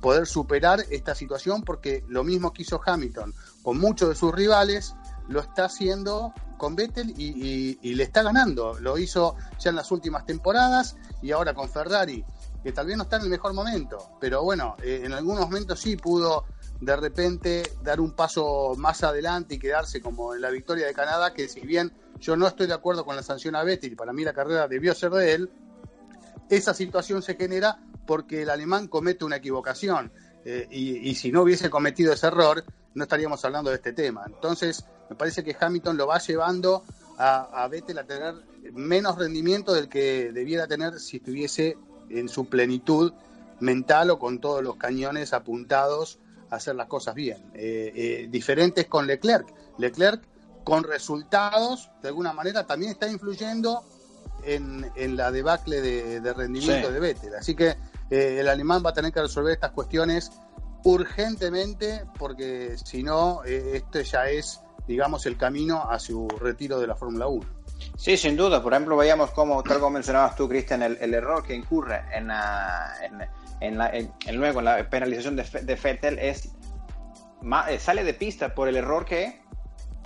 poder 0.00 0.26
superar 0.26 0.84
esta 0.90 1.14
situación 1.14 1.62
porque 1.62 2.04
lo 2.08 2.24
mismo 2.24 2.52
que 2.52 2.62
hizo 2.62 2.80
Hamilton 2.84 3.32
con 3.62 3.78
muchos 3.78 4.08
de 4.10 4.14
sus 4.14 4.34
rivales, 4.34 4.94
lo 5.28 5.40
está 5.40 5.64
haciendo 5.64 6.34
con 6.58 6.76
Vettel 6.76 7.14
y, 7.16 7.94
le 7.94 8.02
está 8.02 8.22
ganando. 8.22 8.78
Lo 8.80 8.98
hizo 8.98 9.36
ya 9.58 9.70
en 9.70 9.76
las 9.76 9.90
últimas 9.90 10.26
temporadas 10.26 10.96
y 11.22 11.32
ahora 11.32 11.54
con 11.54 11.68
Ferrari, 11.68 12.24
que 12.62 12.72
tal 12.72 12.86
vez 12.86 12.96
no 12.96 13.04
está 13.04 13.16
en 13.16 13.22
el 13.22 13.28
mejor 13.30 13.54
momento, 13.54 14.16
pero 14.20 14.42
bueno, 14.42 14.76
eh, 14.82 15.02
en 15.04 15.12
algunos 15.12 15.44
momentos 15.44 15.80
sí 15.80 15.96
pudo 15.96 16.44
de 16.80 16.96
repente 16.96 17.62
dar 17.82 18.00
un 18.00 18.12
paso 18.12 18.74
más 18.76 19.02
adelante 19.02 19.54
y 19.54 19.58
quedarse 19.58 20.00
como 20.00 20.34
en 20.34 20.40
la 20.40 20.50
victoria 20.50 20.86
de 20.86 20.94
Canadá, 20.94 21.32
que 21.32 21.48
si 21.48 21.60
bien 21.60 21.92
yo 22.20 22.36
no 22.36 22.46
estoy 22.46 22.66
de 22.66 22.74
acuerdo 22.74 23.04
con 23.04 23.16
la 23.16 23.22
sanción 23.22 23.56
a 23.56 23.64
Vettel 23.64 23.96
para 23.96 24.12
mí 24.12 24.24
la 24.24 24.32
carrera 24.32 24.68
debió 24.68 24.94
ser 24.94 25.12
de 25.12 25.32
él, 25.32 25.50
esa 26.48 26.74
situación 26.74 27.22
se 27.22 27.36
genera 27.36 27.78
porque 28.06 28.42
el 28.42 28.50
alemán 28.50 28.88
comete 28.88 29.24
una 29.24 29.36
equivocación. 29.36 30.12
Eh, 30.44 30.68
y, 30.70 31.14
si 31.14 31.32
no 31.32 31.40
hubiese 31.42 31.70
cometido 31.70 32.12
ese 32.12 32.26
error, 32.26 32.64
no 32.92 33.04
estaríamos 33.04 33.42
hablando 33.46 33.70
de 33.70 33.76
este 33.76 33.94
tema. 33.94 34.24
Entonces, 34.26 34.84
me 35.08 35.16
parece 35.16 35.42
que 35.42 35.56
Hamilton 35.58 35.96
lo 35.96 36.06
va 36.06 36.18
llevando 36.18 36.84
a, 37.16 37.64
a 37.64 37.68
Vettel 37.68 37.98
a 37.98 38.04
tener 38.04 38.34
menos 38.74 39.16
rendimiento 39.16 39.72
del 39.72 39.88
que 39.88 40.32
debiera 40.32 40.66
tener 40.66 41.00
si 41.00 41.16
estuviese 41.16 41.78
en 42.10 42.28
su 42.28 42.46
plenitud 42.46 43.14
mental 43.60 44.10
o 44.10 44.18
con 44.18 44.38
todos 44.38 44.62
los 44.62 44.76
cañones 44.76 45.32
apuntados 45.32 46.18
hacer 46.56 46.74
las 46.74 46.86
cosas 46.86 47.14
bien. 47.14 47.50
Eh, 47.54 47.92
eh, 47.94 48.26
diferentes 48.30 48.86
con 48.86 49.06
Leclerc. 49.06 49.46
Leclerc, 49.78 50.22
con 50.64 50.84
resultados, 50.84 51.90
de 52.02 52.08
alguna 52.08 52.32
manera, 52.32 52.66
también 52.66 52.92
está 52.92 53.08
influyendo 53.10 53.84
en, 54.44 55.16
la 55.16 55.30
debacle 55.30 55.80
de, 55.80 56.32
rendimiento 56.32 56.90
de 56.90 57.00
Vettel. 57.00 57.34
Así 57.34 57.54
que 57.54 57.76
eh, 58.10 58.38
el 58.40 58.48
alemán 58.48 58.82
va 58.84 58.90
a 58.90 58.94
tener 58.94 59.12
que 59.12 59.20
resolver 59.20 59.52
estas 59.52 59.72
cuestiones 59.72 60.30
urgentemente 60.84 62.04
porque 62.18 62.76
si 62.82 63.02
no, 63.02 63.42
este 63.44 64.04
ya 64.04 64.28
es, 64.28 64.60
digamos, 64.86 65.24
el 65.26 65.36
camino 65.36 65.90
a 65.90 65.98
su 65.98 66.28
retiro 66.28 66.78
de 66.78 66.86
la 66.86 66.94
Fórmula 66.94 67.26
1. 67.26 67.64
Sí, 67.96 68.16
sin 68.16 68.36
duda. 68.36 68.62
Por 68.62 68.72
ejemplo, 68.72 68.96
veíamos 68.96 69.30
como, 69.30 69.62
tal 69.62 69.78
como 69.78 69.90
mencionabas 69.90 70.36
tú, 70.36 70.48
Cristian, 70.48 70.82
el, 70.82 71.14
error 71.14 71.44
que 71.44 71.54
incurre 71.54 72.02
en, 72.12 72.28
la, 72.28 72.94
en, 73.02 73.18
la, 73.60 73.92
luego 74.32 74.58
en 74.58 74.64
la 74.64 74.88
penalización 74.90 75.36
de, 75.36 75.44
de 75.44 75.74
Vettel 75.74 76.18
es 76.18 76.50
eh, 77.68 77.78
sale 77.78 78.04
de 78.04 78.14
pista 78.14 78.54
por 78.54 78.68
el 78.68 78.76
error 78.76 79.04
que 79.04 79.42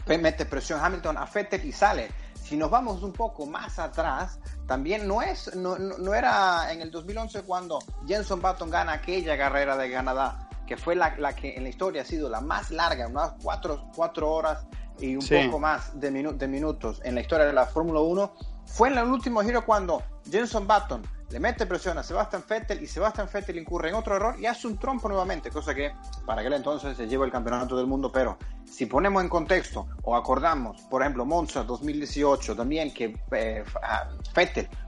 mete 0.06 0.44
presión 0.44 0.80
Hamilton 0.82 1.18
a 1.18 1.26
Vettel 1.26 1.64
y 1.64 1.72
sale. 1.72 2.10
Si 2.42 2.56
nos 2.56 2.70
vamos 2.70 3.02
un 3.02 3.12
poco 3.12 3.46
más 3.46 3.78
atrás, 3.78 4.38
también 4.66 5.06
no, 5.06 5.22
es, 5.22 5.54
no, 5.54 5.78
no, 5.78 6.14
era 6.14 6.72
en 6.72 6.80
el 6.80 6.90
2011 6.90 7.42
cuando 7.42 7.78
Jenson 8.06 8.40
Button 8.40 8.70
gana 8.70 8.94
aquella 8.94 9.36
carrera 9.36 9.76
de 9.76 9.92
Canadá, 9.92 10.48
que 10.66 10.76
fue 10.76 10.96
la, 10.96 11.14
la, 11.18 11.34
que 11.34 11.54
en 11.54 11.64
la 11.64 11.68
historia 11.68 12.02
ha 12.02 12.04
sido 12.04 12.28
la 12.28 12.40
más 12.40 12.70
larga, 12.70 13.06
unas 13.06 13.34
cuatro, 13.42 13.90
cuatro 13.94 14.30
horas 14.30 14.66
y 14.98 15.14
un 15.14 15.26
poco 15.26 15.58
más 15.58 15.98
de, 16.00 16.10
de 16.10 16.48
minutos 16.48 17.00
en 17.04 17.14
la 17.14 17.20
historia 17.20 17.46
de 17.46 17.52
la 17.52 17.66
Fórmula 17.66 18.00
1, 18.00 18.32
fue 18.64 18.88
en 18.88 18.98
el 18.98 19.04
último 19.04 19.42
giro 19.42 19.64
cuando 19.64 20.02
Jenson 20.30 20.66
Button 20.66 21.02
le 21.30 21.40
mete 21.40 21.66
presión 21.66 21.98
a 21.98 22.02
Sebastian 22.02 22.42
Vettel 22.48 22.82
y 22.82 22.86
Sebastian 22.86 23.28
Vettel 23.32 23.58
incurre 23.58 23.90
en 23.90 23.96
otro 23.96 24.16
error 24.16 24.36
y 24.40 24.46
hace 24.46 24.66
un 24.66 24.78
trompo 24.78 25.08
nuevamente, 25.08 25.50
cosa 25.50 25.74
que 25.74 25.92
para 26.24 26.40
aquel 26.40 26.54
entonces 26.54 26.96
se 26.96 27.06
lleva 27.06 27.26
el 27.26 27.32
campeonato 27.32 27.76
del 27.76 27.86
mundo, 27.86 28.10
pero 28.10 28.38
si 28.64 28.86
ponemos 28.86 29.22
en 29.22 29.28
contexto 29.28 29.88
o 30.04 30.16
acordamos, 30.16 30.80
por 30.82 31.02
ejemplo, 31.02 31.26
Monza 31.26 31.64
2018 31.64 32.56
también, 32.56 32.94
que 32.94 33.18
eh, 33.32 33.64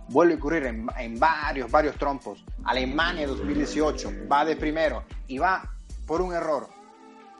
vuelve 0.09 0.35
a 0.35 0.37
ocurrir 0.37 0.65
en, 0.65 1.19
varios, 1.19 1.71
varios 1.71 1.97
trompos, 1.97 2.43
Alemania 2.65 3.27
2018 3.27 4.11
va 4.31 4.45
de 4.45 4.57
primero 4.57 5.05
y 5.27 5.39
va 5.39 5.63
por 6.07 6.23
un 6.23 6.33
error, 6.33 6.69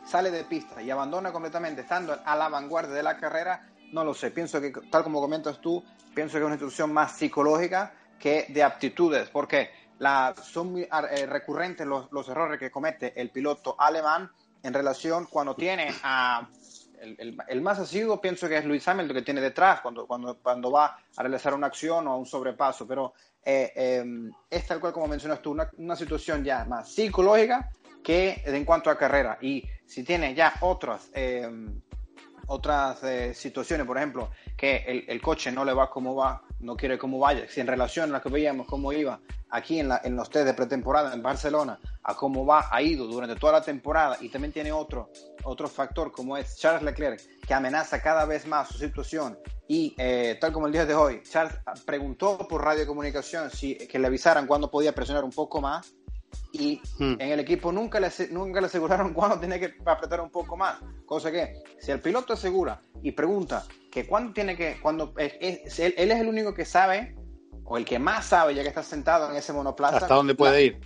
sale 0.05 0.29
de 0.29 0.43
pista 0.43 0.79
y 0.81 0.91
abandona 0.91 1.31
completamente 1.31 1.81
estando 1.81 2.15
a 2.23 2.35
la 2.35 2.49
vanguardia 2.49 2.93
de 2.93 3.03
la 3.03 3.17
carrera, 3.17 3.67
no 3.93 4.03
lo 4.03 4.13
sé, 4.13 4.29
pienso 4.29 4.61
que 4.61 4.71
tal 4.91 5.03
como 5.03 5.19
comentas 5.19 5.59
tú, 5.59 5.83
pienso 6.13 6.33
que 6.33 6.39
es 6.39 6.45
una 6.45 6.53
instrucción 6.53 6.93
más 6.93 7.13
psicológica 7.13 7.93
que 8.21 8.45
de 8.49 8.63
aptitudes, 8.63 9.29
porque 9.29 9.69
son 10.43 10.71
muy 10.71 10.83
eh, 10.83 11.25
recurrentes 11.25 11.85
los, 11.85 12.29
errores 12.29 12.59
que 12.59 12.71
comete 12.71 13.19
el 13.19 13.29
piloto 13.29 13.75
alemán 13.77 14.31
en 14.63 14.73
relación 14.73 15.25
cuando 15.29 15.55
tiene 15.55 15.93
a... 16.03 16.47
El, 17.01 17.35
el, 17.47 17.61
más 17.61 17.79
asiduo 17.79 18.21
pienso 18.21 18.47
que 18.47 18.57
es 18.57 18.65
Luis 18.65 18.87
Hamilton 18.87 19.15
que 19.15 19.21
tiene 19.23 19.41
detrás 19.41 19.81
cuando, 19.81 20.05
cuando, 20.05 20.37
cuando 20.37 20.71
va 20.71 20.99
a 21.17 21.23
realizar 21.23 21.51
una 21.55 21.65
acción 21.65 22.07
o 22.07 22.15
un 22.15 22.27
sobrepaso, 22.27 22.85
pero 22.87 23.13
eh, 23.43 23.71
em, 23.75 24.31
es 24.47 24.67
tal 24.67 24.79
cual 24.79 24.93
como 24.93 25.07
mencionas 25.07 25.41
tú, 25.41 25.49
una, 25.49 25.67
una, 25.77 25.95
situación 25.95 26.43
ya 26.43 26.63
más 26.65 26.93
psicológica 26.93 27.71
que 28.03 28.43
en 28.45 28.65
cuanto 28.65 28.91
a 28.91 28.97
carrera. 28.99 29.39
Y 29.41 29.63
si 29.83 30.03
tiene 30.03 30.35
ya 30.35 30.53
otras, 30.61 31.09
em, 31.13 31.81
otras 32.51 33.01
eh, 33.03 33.33
situaciones, 33.33 33.87
por 33.87 33.97
ejemplo, 33.97 34.29
que 34.57 34.83
el, 34.85 35.05
el, 35.07 35.21
coche 35.21 35.51
no 35.51 35.63
le 35.63 35.73
va 35.73 35.89
como 35.89 36.15
va, 36.15 36.43
no 36.59 36.75
quiere 36.75 36.97
cómo 36.97 37.17
vaya, 37.17 37.47
si 37.47 37.61
en 37.61 37.67
relación 37.67 38.09
a 38.09 38.17
lo 38.17 38.21
que 38.21 38.29
veíamos 38.29 38.67
cómo 38.67 38.91
iba 38.91 39.19
aquí 39.49 39.79
en, 39.79 39.87
la, 39.87 40.01
en 40.03 40.15
los 40.15 40.29
test 40.29 40.45
de 40.45 40.53
pretemporada 40.53 41.13
en 41.13 41.23
Barcelona, 41.23 41.79
a 42.03 42.15
cómo 42.15 42.45
va, 42.45 42.67
ha 42.69 42.81
ido 42.81 43.05
durante 43.07 43.35
toda 43.35 43.53
la 43.53 43.61
temporada 43.61 44.17
y 44.19 44.29
también 44.29 44.51
tiene 44.51 44.71
otro, 44.71 45.09
otro 45.43 45.67
factor 45.67 46.11
como 46.11 46.35
es 46.35 46.57
Charles 46.57 46.83
Leclerc, 46.83 47.21
que 47.47 47.53
amenaza 47.53 48.01
cada 48.01 48.25
vez 48.25 48.45
más 48.45 48.67
su 48.67 48.77
situación 48.77 49.37
y 49.67 49.95
eh, 49.97 50.37
tal 50.41 50.51
como 50.51 50.67
el 50.67 50.73
día 50.73 50.85
de 50.85 50.93
hoy, 50.93 51.21
Charles 51.23 51.53
preguntó 51.85 52.37
por 52.49 52.63
radiocomunicación 52.63 53.49
si 53.49 53.75
que 53.75 53.97
le 53.97 54.07
avisaran 54.07 54.45
cuándo 54.45 54.69
podía 54.69 54.93
presionar 54.93 55.23
un 55.23 55.31
poco 55.31 55.61
más 55.61 55.93
y 56.51 56.81
hmm. 56.97 57.13
en 57.19 57.31
el 57.31 57.39
equipo 57.39 57.71
nunca 57.71 57.99
le, 57.99 58.09
nunca 58.31 58.59
le 58.59 58.67
aseguraron 58.67 59.13
cuándo 59.13 59.39
tiene 59.39 59.59
que 59.59 59.75
apretar 59.85 60.21
un 60.21 60.29
poco 60.29 60.57
más. 60.57 60.79
Cosa 61.05 61.31
que, 61.31 61.53
si 61.79 61.91
el 61.91 61.99
piloto 61.99 62.33
asegura 62.33 62.81
y 63.01 63.11
pregunta 63.11 63.65
que 63.91 64.05
cuándo 64.07 64.33
tiene 64.33 64.55
que, 64.55 64.79
cuando 64.81 65.13
él, 65.17 65.61
es 65.65 65.79
el 65.79 66.27
único 66.27 66.53
que 66.53 66.65
sabe, 66.65 67.15
o 67.63 67.77
el 67.77 67.85
que 67.85 67.99
más 67.99 68.25
sabe, 68.25 68.53
ya 68.53 68.63
que 68.63 68.69
está 68.69 68.83
sentado 68.83 69.29
en 69.29 69.37
ese 69.37 69.53
monoplaza. 69.53 69.97
¿Hasta 69.97 70.15
dónde 70.15 70.35
puede 70.35 70.63
ir? 70.63 70.79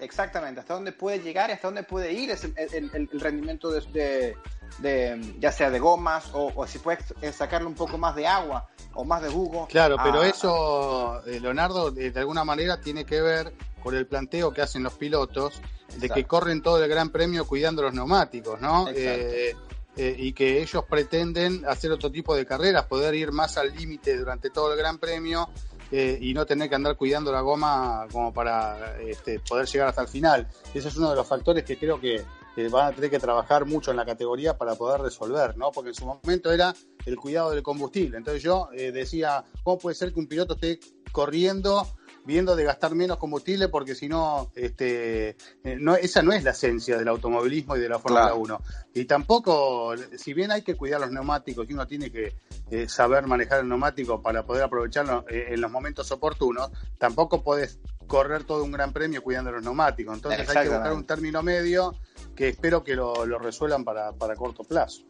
Exactamente, 0.00 0.60
hasta 0.60 0.74
dónde 0.74 0.92
puede 0.92 1.20
llegar 1.20 1.50
y 1.50 1.54
hasta 1.54 1.68
dónde 1.68 1.82
puede 1.82 2.12
ir 2.12 2.30
es 2.30 2.44
el, 2.44 2.54
el, 2.56 3.20
rendimiento 3.20 3.70
de, 3.70 4.36
de, 4.78 5.34
ya 5.38 5.52
sea 5.52 5.70
de 5.70 5.78
gomas 5.78 6.30
o, 6.32 6.66
si 6.66 6.78
puede 6.78 6.98
sacarle 7.32 7.66
un 7.66 7.74
poco 7.74 7.98
más 7.98 8.14
de 8.16 8.26
agua 8.26 8.68
o 8.94 9.04
más 9.04 9.22
de 9.22 9.28
jugo. 9.28 9.66
Claro, 9.68 9.96
pero 10.02 10.22
eso, 10.22 11.22
eh, 11.26 11.40
Leonardo, 11.40 11.90
de 11.90 12.12
alguna 12.18 12.44
manera 12.44 12.80
tiene 12.80 13.04
que 13.04 13.20
ver 13.20 13.52
por 13.82 13.94
el 13.94 14.06
planteo 14.06 14.52
que 14.52 14.62
hacen 14.62 14.82
los 14.82 14.94
pilotos 14.94 15.60
de 15.98 16.08
que 16.08 16.24
corren 16.24 16.62
todo 16.62 16.82
el 16.82 16.90
Gran 16.90 17.10
Premio 17.10 17.46
cuidando 17.46 17.82
los 17.82 17.94
neumáticos, 17.94 18.60
¿no? 18.60 18.88
Eh, 18.88 19.54
eh, 19.98 20.14
y 20.18 20.34
que 20.34 20.60
ellos 20.60 20.84
pretenden 20.84 21.64
hacer 21.66 21.90
otro 21.90 22.10
tipo 22.10 22.36
de 22.36 22.44
carreras, 22.44 22.84
poder 22.84 23.14
ir 23.14 23.32
más 23.32 23.56
al 23.56 23.74
límite 23.74 24.16
durante 24.16 24.50
todo 24.50 24.72
el 24.72 24.78
Gran 24.78 24.98
Premio 24.98 25.48
eh, 25.90 26.18
y 26.20 26.34
no 26.34 26.46
tener 26.46 26.68
que 26.68 26.74
andar 26.74 26.96
cuidando 26.96 27.32
la 27.32 27.40
goma 27.40 28.06
como 28.10 28.32
para 28.32 28.98
este, 29.00 29.40
poder 29.40 29.66
llegar 29.66 29.88
hasta 29.88 30.02
el 30.02 30.08
final. 30.08 30.48
Ese 30.74 30.88
es 30.88 30.96
uno 30.96 31.10
de 31.10 31.16
los 31.16 31.26
factores 31.26 31.64
que 31.64 31.78
creo 31.78 32.00
que, 32.00 32.24
van 32.70 32.86
a 32.86 32.92
tener 32.92 33.10
que 33.10 33.18
trabajar 33.18 33.66
mucho 33.66 33.90
en 33.90 33.98
la 33.98 34.06
categoría 34.06 34.56
para 34.56 34.74
poder 34.76 35.02
resolver, 35.02 35.58
¿no? 35.58 35.70
Porque 35.72 35.90
en 35.90 35.94
su 35.94 36.06
momento 36.06 36.50
era 36.50 36.74
el 37.04 37.16
cuidado 37.16 37.50
del 37.50 37.62
combustible. 37.62 38.16
Entonces 38.16 38.42
yo 38.42 38.70
decía, 38.72 39.44
¿cómo 39.62 39.76
puede 39.76 39.94
ser 39.94 40.14
que 40.14 40.20
un 40.20 40.26
piloto 40.26 40.54
esté 40.54 40.80
corriendo 41.12 41.86
viendo 42.26 42.56
de 42.56 42.64
gastar 42.64 42.94
menos 42.94 43.18
combustible 43.18 43.68
porque 43.68 43.94
si 43.94 44.08
no, 44.08 44.50
este, 44.56 45.36
eh, 45.62 45.76
no, 45.78 45.94
esa 45.94 46.22
no 46.22 46.32
es 46.32 46.42
la 46.42 46.50
esencia 46.50 46.98
del 46.98 47.08
automovilismo 47.08 47.76
y 47.76 47.80
de 47.80 47.88
la 47.88 48.00
Fórmula 48.00 48.34
1. 48.34 48.60
Y 48.94 49.04
tampoco, 49.04 49.94
si 50.18 50.34
bien 50.34 50.50
hay 50.50 50.62
que 50.62 50.74
cuidar 50.74 51.00
los 51.00 51.12
neumáticos 51.12 51.70
y 51.70 51.72
uno 51.72 51.86
tiene 51.86 52.10
que 52.10 52.34
eh, 52.70 52.88
saber 52.88 53.26
manejar 53.26 53.60
el 53.60 53.68
neumático 53.68 54.20
para 54.20 54.44
poder 54.44 54.64
aprovecharlo 54.64 55.24
eh, 55.28 55.46
en 55.50 55.60
los 55.60 55.70
momentos 55.70 56.10
oportunos, 56.10 56.70
tampoco 56.98 57.42
puedes 57.42 57.78
correr 58.08 58.44
todo 58.44 58.64
un 58.64 58.72
gran 58.72 58.92
premio 58.92 59.22
cuidando 59.22 59.52
los 59.52 59.62
neumáticos. 59.62 60.16
Entonces 60.16 60.48
hay 60.48 60.64
que 60.64 60.74
buscar 60.74 60.92
un 60.92 61.06
término 61.06 61.42
medio 61.44 61.94
que 62.34 62.48
espero 62.48 62.82
que 62.82 62.96
lo, 62.96 63.24
resuelvan 63.38 63.84
para, 63.84 64.12
para 64.12 64.34
corto 64.34 64.64
plazo. 64.64 65.02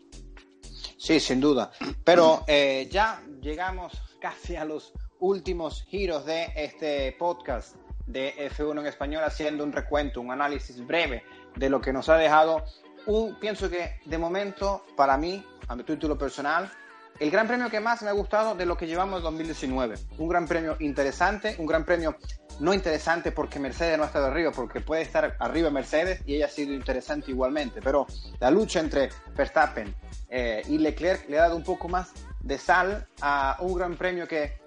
Sí, 0.98 1.18
sin 1.18 1.40
duda. 1.40 1.70
Pero 2.04 2.44
ya 2.46 3.22
llegamos 3.40 3.92
casi 4.20 4.56
a 4.56 4.64
los 4.64 4.92
últimos 5.20 5.84
giros 5.84 6.24
de 6.26 6.52
este 6.56 7.12
podcast 7.18 7.76
de 8.06 8.34
F1 8.50 8.80
en 8.80 8.86
español, 8.86 9.24
haciendo 9.24 9.64
un 9.64 9.72
recuento, 9.72 10.20
un 10.20 10.30
análisis 10.30 10.84
breve 10.86 11.24
de 11.56 11.70
lo 11.70 11.80
que 11.80 11.92
nos 11.92 12.08
ha 12.08 12.16
dejado. 12.16 12.64
Un, 13.06 13.38
pienso 13.38 13.70
que 13.70 14.00
de 14.04 14.18
momento, 14.18 14.84
para 14.96 15.16
mí, 15.16 15.44
a 15.68 15.76
mi 15.76 15.82
título 15.84 16.16
personal, 16.16 16.70
el 17.18 17.30
gran 17.30 17.46
premio 17.46 17.70
que 17.70 17.80
más 17.80 18.02
me 18.02 18.10
ha 18.10 18.12
gustado 18.12 18.54
de 18.54 18.66
lo 18.66 18.76
que 18.76 18.86
llevamos 18.86 19.18
en 19.18 19.24
2019. 19.24 19.96
Un 20.18 20.28
gran 20.28 20.46
premio 20.46 20.76
interesante, 20.80 21.56
un 21.58 21.66
gran 21.66 21.84
premio 21.84 22.16
no 22.60 22.72
interesante 22.72 23.32
porque 23.32 23.58
Mercedes 23.58 23.98
no 23.98 24.04
ha 24.04 24.06
estado 24.06 24.26
arriba, 24.26 24.50
porque 24.52 24.80
puede 24.80 25.02
estar 25.02 25.36
arriba 25.38 25.70
Mercedes 25.70 26.22
y 26.26 26.36
ella 26.36 26.46
ha 26.46 26.50
sido 26.50 26.74
interesante 26.74 27.30
igualmente. 27.30 27.80
Pero 27.82 28.06
la 28.40 28.50
lucha 28.50 28.80
entre 28.80 29.10
Verstappen 29.34 29.94
eh, 30.28 30.62
y 30.68 30.78
Leclerc 30.78 31.28
le 31.28 31.38
ha 31.38 31.42
dado 31.42 31.56
un 31.56 31.64
poco 31.64 31.88
más 31.88 32.12
de 32.40 32.58
sal 32.58 33.06
a 33.20 33.56
un 33.60 33.74
gran 33.74 33.96
premio 33.96 34.28
que 34.28 34.58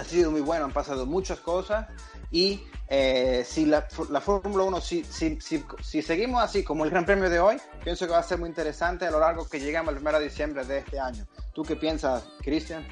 ha 0.00 0.04
sido 0.04 0.30
muy 0.30 0.40
bueno, 0.40 0.64
han 0.64 0.72
pasado 0.72 1.04
muchas 1.04 1.40
cosas 1.40 1.86
y 2.30 2.62
eh, 2.88 3.44
si 3.46 3.66
la, 3.66 3.86
la 4.10 4.20
Fórmula 4.20 4.64
1, 4.64 4.80
si, 4.80 5.04
si, 5.04 5.38
si, 5.38 6.02
seguimos 6.02 6.42
así 6.42 6.64
como 6.64 6.84
el 6.84 6.90
Gran 6.90 7.04
Premio 7.04 7.28
de 7.28 7.38
hoy, 7.38 7.58
pienso 7.84 8.06
que 8.06 8.12
va 8.12 8.18
a 8.18 8.22
ser 8.22 8.38
muy 8.38 8.48
interesante 8.48 9.06
a 9.06 9.10
lo 9.10 9.20
largo 9.20 9.46
que 9.46 9.60
llegamos 9.60 9.94
al 9.94 10.00
1 10.00 10.18
de 10.18 10.24
diciembre 10.24 10.64
de 10.64 10.78
este 10.78 10.98
año. 10.98 11.26
¿Tú 11.52 11.62
qué 11.64 11.76
piensas, 11.76 12.24
Cristian? 12.40 12.86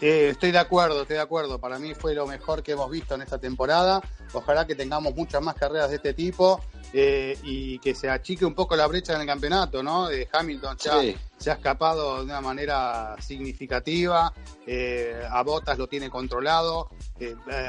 Eh, 0.00 0.28
estoy 0.32 0.50
de 0.50 0.58
acuerdo, 0.58 1.02
estoy 1.02 1.16
de 1.16 1.22
acuerdo. 1.22 1.58
Para 1.58 1.78
mí 1.78 1.94
fue 1.94 2.14
lo 2.14 2.26
mejor 2.26 2.62
que 2.62 2.72
hemos 2.72 2.90
visto 2.90 3.14
en 3.14 3.22
esta 3.22 3.38
temporada. 3.38 4.02
Ojalá 4.34 4.66
que 4.66 4.74
tengamos 4.74 5.14
muchas 5.14 5.40
más 5.40 5.54
carreras 5.54 5.88
de 5.88 5.96
este 5.96 6.12
tipo 6.12 6.60
eh, 6.92 7.38
y 7.42 7.78
que 7.78 7.94
se 7.94 8.10
achique 8.10 8.44
un 8.44 8.54
poco 8.54 8.76
la 8.76 8.86
brecha 8.86 9.14
en 9.14 9.22
el 9.22 9.26
campeonato, 9.26 9.82
¿no? 9.82 10.08
De 10.08 10.28
Hamilton 10.30 10.76
ya 10.76 11.00
se 11.44 11.50
ha 11.50 11.54
escapado 11.54 12.16
de 12.16 12.24
una 12.24 12.40
manera 12.40 13.16
significativa. 13.20 14.32
Eh, 14.66 15.22
a 15.30 15.42
Bottas 15.42 15.76
lo 15.76 15.86
tiene 15.86 16.08
controlado. 16.08 16.88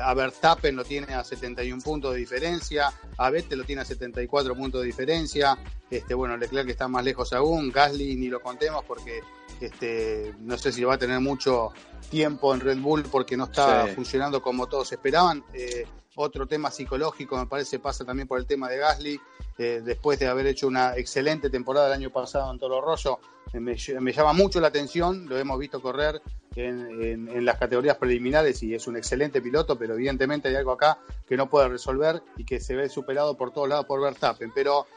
a 0.02 0.14
Verstappen 0.14 0.78
lo 0.78 0.86
tiene 0.86 1.14
a 1.14 1.26
71 1.26 1.82
puntos 1.84 2.14
de 2.14 2.20
diferencia. 2.20 2.94
A 3.18 3.30
Vettel 3.30 3.60
lo 3.60 3.66
tiene 3.66 3.82
a 3.82 3.86
74 3.86 4.56
puntos 4.56 4.80
de 4.80 4.88
diferencia. 4.88 5.58
Este, 5.90 6.14
bueno, 6.14 6.38
Leclerc 6.38 6.70
está 6.70 6.88
más 6.88 7.04
lejos 7.04 7.34
aún. 7.34 7.70
Gasly 7.70 8.16
ni 8.16 8.30
lo 8.30 8.40
contemos 8.42 8.86
porque 8.86 9.20
este, 9.60 10.34
no 10.40 10.58
sé 10.58 10.72
si 10.72 10.82
va 10.86 10.94
a 10.94 10.98
tener 10.98 11.20
mucho 11.20 11.74
tiempo 12.10 12.54
en 12.54 12.62
Red 12.62 12.78
Bull 12.78 13.04
porque 13.04 13.36
no 13.36 13.44
está 13.44 13.88
funcionando 13.94 14.42
como 14.42 14.68
todos 14.68 14.90
esperaban. 14.94 15.44
Eh, 15.54 15.86
otro 16.16 16.48
tema 16.48 16.72
psicológico, 16.72 17.38
me 17.38 17.46
parece, 17.46 17.80
pasa 17.80 18.06
también 18.06 18.28
por 18.28 18.40
el 18.40 18.46
tema 18.46 18.70
de 18.70 18.78
Gasly. 18.78 19.20
Eh, 19.58 19.82
después 19.84 20.20
de 20.20 20.28
haber 20.28 20.48
hecho 20.48 20.68
una 20.68 20.96
excelente 20.98 21.50
temporada 21.50 21.88
el 21.88 21.94
año 21.94 22.10
pasado 22.10 22.52
en 22.52 22.60
Toro 22.60 22.82
Rosso, 22.82 23.20
eh, 23.54 23.60
me, 23.60 23.76
llama 24.14 24.34
mucho 24.34 24.60
la 24.60 24.68
atención. 24.68 25.28
Lo 25.28 25.38
hemos 25.38 25.60
visto 25.60 25.82
correr 25.82 26.22
en, 26.56 27.46
las 27.46 27.58
categorías 27.58 27.98
preliminares 27.98 28.64
y 28.64 28.74
es 28.74 28.88
un 28.88 28.98
excelente 28.98 29.42
piloto, 29.42 29.78
pero 29.78 29.94
evidentemente 29.94 30.50
hay 30.50 30.56
algo 30.56 30.72
acá 30.72 31.00
que 31.28 31.38
no 31.38 31.50
puede 31.50 31.70
resolver 31.70 32.22
y 32.38 32.46
que 32.46 32.60
se 32.60 32.76
ve 32.76 32.90
superado 32.90 33.36
por 33.36 33.52
todos 33.52 33.70
lados 33.70 33.86
por 33.86 34.02
Verstappen. 34.02 34.52
Pero 34.54 34.88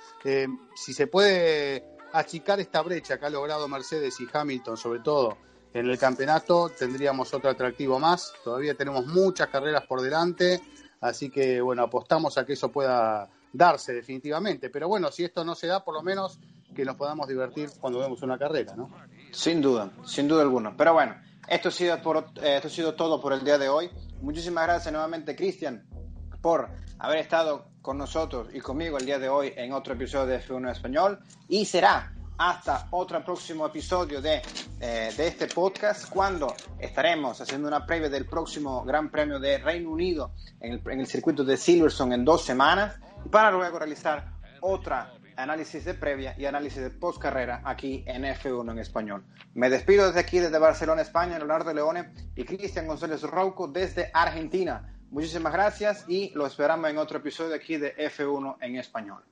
si 0.75 0.93
se 0.93 1.07
puede 1.07 1.85
achicar 2.13 2.61
esta 2.61 2.83
brecha 2.83 3.19
que 3.19 3.27
ha 3.27 3.31
logrado 3.31 3.69
Mercedes 3.69 4.19
y 4.21 4.27
Hamilton, 4.33 4.77
sobre 4.77 5.01
todo 5.01 5.37
en 5.75 5.89
el 5.89 5.99
campeonato 5.99 6.71
tendríamos 6.71 7.33
otro 7.35 7.51
atractivo 7.51 7.99
más. 7.99 8.33
Todavía 8.43 8.75
tenemos 8.75 9.07
muchas 9.07 9.49
carreras 9.49 9.87
por 9.87 10.01
delante, 10.01 10.61
así 11.01 11.31
que 11.31 11.61
bueno, 11.61 11.83
apostamos 11.83 12.39
a 12.39 12.45
que 12.45 12.55
eso 12.55 12.71
pueda 12.71 13.29
darse 13.53 13.93
definitivamente. 13.93 14.71
Pero 14.71 14.89
bueno, 14.89 15.11
si 15.11 15.25
esto 15.25 15.45
no 15.45 15.55
se 15.55 15.67
da, 15.67 15.85
por 15.85 15.95
lo 15.95 16.03
menos 16.03 16.39
que 16.75 16.85
nos 16.85 16.97
podamos 16.97 17.27
divertir 17.29 17.71
cuando 17.81 17.99
vemos 18.01 18.23
una 18.23 18.39
carrera, 18.39 18.75
¿no? 18.77 18.91
Sin 19.33 19.61
duda, 19.61 19.91
sin 20.05 20.29
duda 20.29 20.43
alguna. 20.43 20.77
Pero 20.77 20.93
bueno, 20.93 21.17
esto 21.49 21.69
ha 21.69 21.73
sido, 21.73 21.97
eh, 22.43 22.93
todo 22.97 23.21
por 23.21 23.33
el 23.33 23.45
día 23.45 23.59
de 23.59 23.69
hoy. 23.69 23.91
Muchísimas 24.21 24.67
gracias 24.67 24.93
nuevamente, 24.93 25.35
Cristian, 25.35 25.87
por 26.41 26.69
haber 26.99 27.19
estado 27.19 27.69
con 27.81 27.97
nosotros 27.97 28.49
y 28.53 28.61
conmigo 28.61 28.99
el 28.99 29.07
día 29.07 29.19
de 29.19 29.29
hoy 29.29 29.53
en 29.57 29.73
otro 29.73 29.95
episodio 29.95 30.27
de 30.27 30.41
F1 30.41 30.71
Español. 30.71 31.19
Y 31.49 31.65
será 31.65 32.13
hasta 32.39 32.87
otro 32.93 33.23
próximo 33.25 33.67
episodio 33.67 34.23
de, 34.23 34.41
eh, 34.81 35.13
de, 35.17 35.27
este 35.27 35.49
podcast, 35.49 36.09
cuando 36.09 36.55
estaremos 36.79 37.41
haciendo 37.41 37.69
una 37.69 37.85
previa 37.85 38.09
del 38.09 38.27
próximo 38.27 38.85
Gran 38.85 39.11
Premio 39.11 39.39
de 39.41 39.59
Reino 39.59 39.91
Unido 39.91 40.33
en 40.61 40.75
el, 40.75 40.83
en 40.89 41.01
el 41.01 41.07
circuito 41.07 41.45
de 41.45 41.57
Silverstone 41.57 42.15
en 42.15 42.25
dos 42.25 42.45
semanas, 42.45 42.97
para 43.31 43.51
luego 43.51 43.79
realizar 43.79 44.33
otra 44.61 45.13
análisis 45.37 45.85
de 45.85 45.95
previa 45.95 46.35
y 46.37 46.47
análisis 46.47 46.83
de 46.83 46.91
post 46.91 47.21
carrera 47.21 47.63
aquí 47.65 48.05
en 48.07 48.25
F1 48.25 48.73
en 48.73 48.79
español. 48.79 49.25
Me 49.55 49.71
despido 49.71 50.07
desde 50.07 50.21
aquí, 50.21 50.39
desde 50.39 50.59
Barcelona, 50.59 51.03
España, 51.03 51.39
Leonardo 51.39 51.73
Leone 51.73 52.13
y 52.35 52.45
Cristian 52.45 52.87
González 52.87 53.23
Rouco 53.23 53.69
desde 53.69 54.11
Argentina. 54.13 54.95
Muchísimas 55.11 55.53
gracias 55.53 56.05
y 56.09 56.31
lo 56.35 56.47
esperamos 56.47 56.91
en 56.91 56.99
otro 56.99 57.19
episodio 57.19 57.55
aquí 57.55 57.77
de 57.77 57.97
F1 57.97 58.57
en 58.61 58.77
español. 58.77 59.23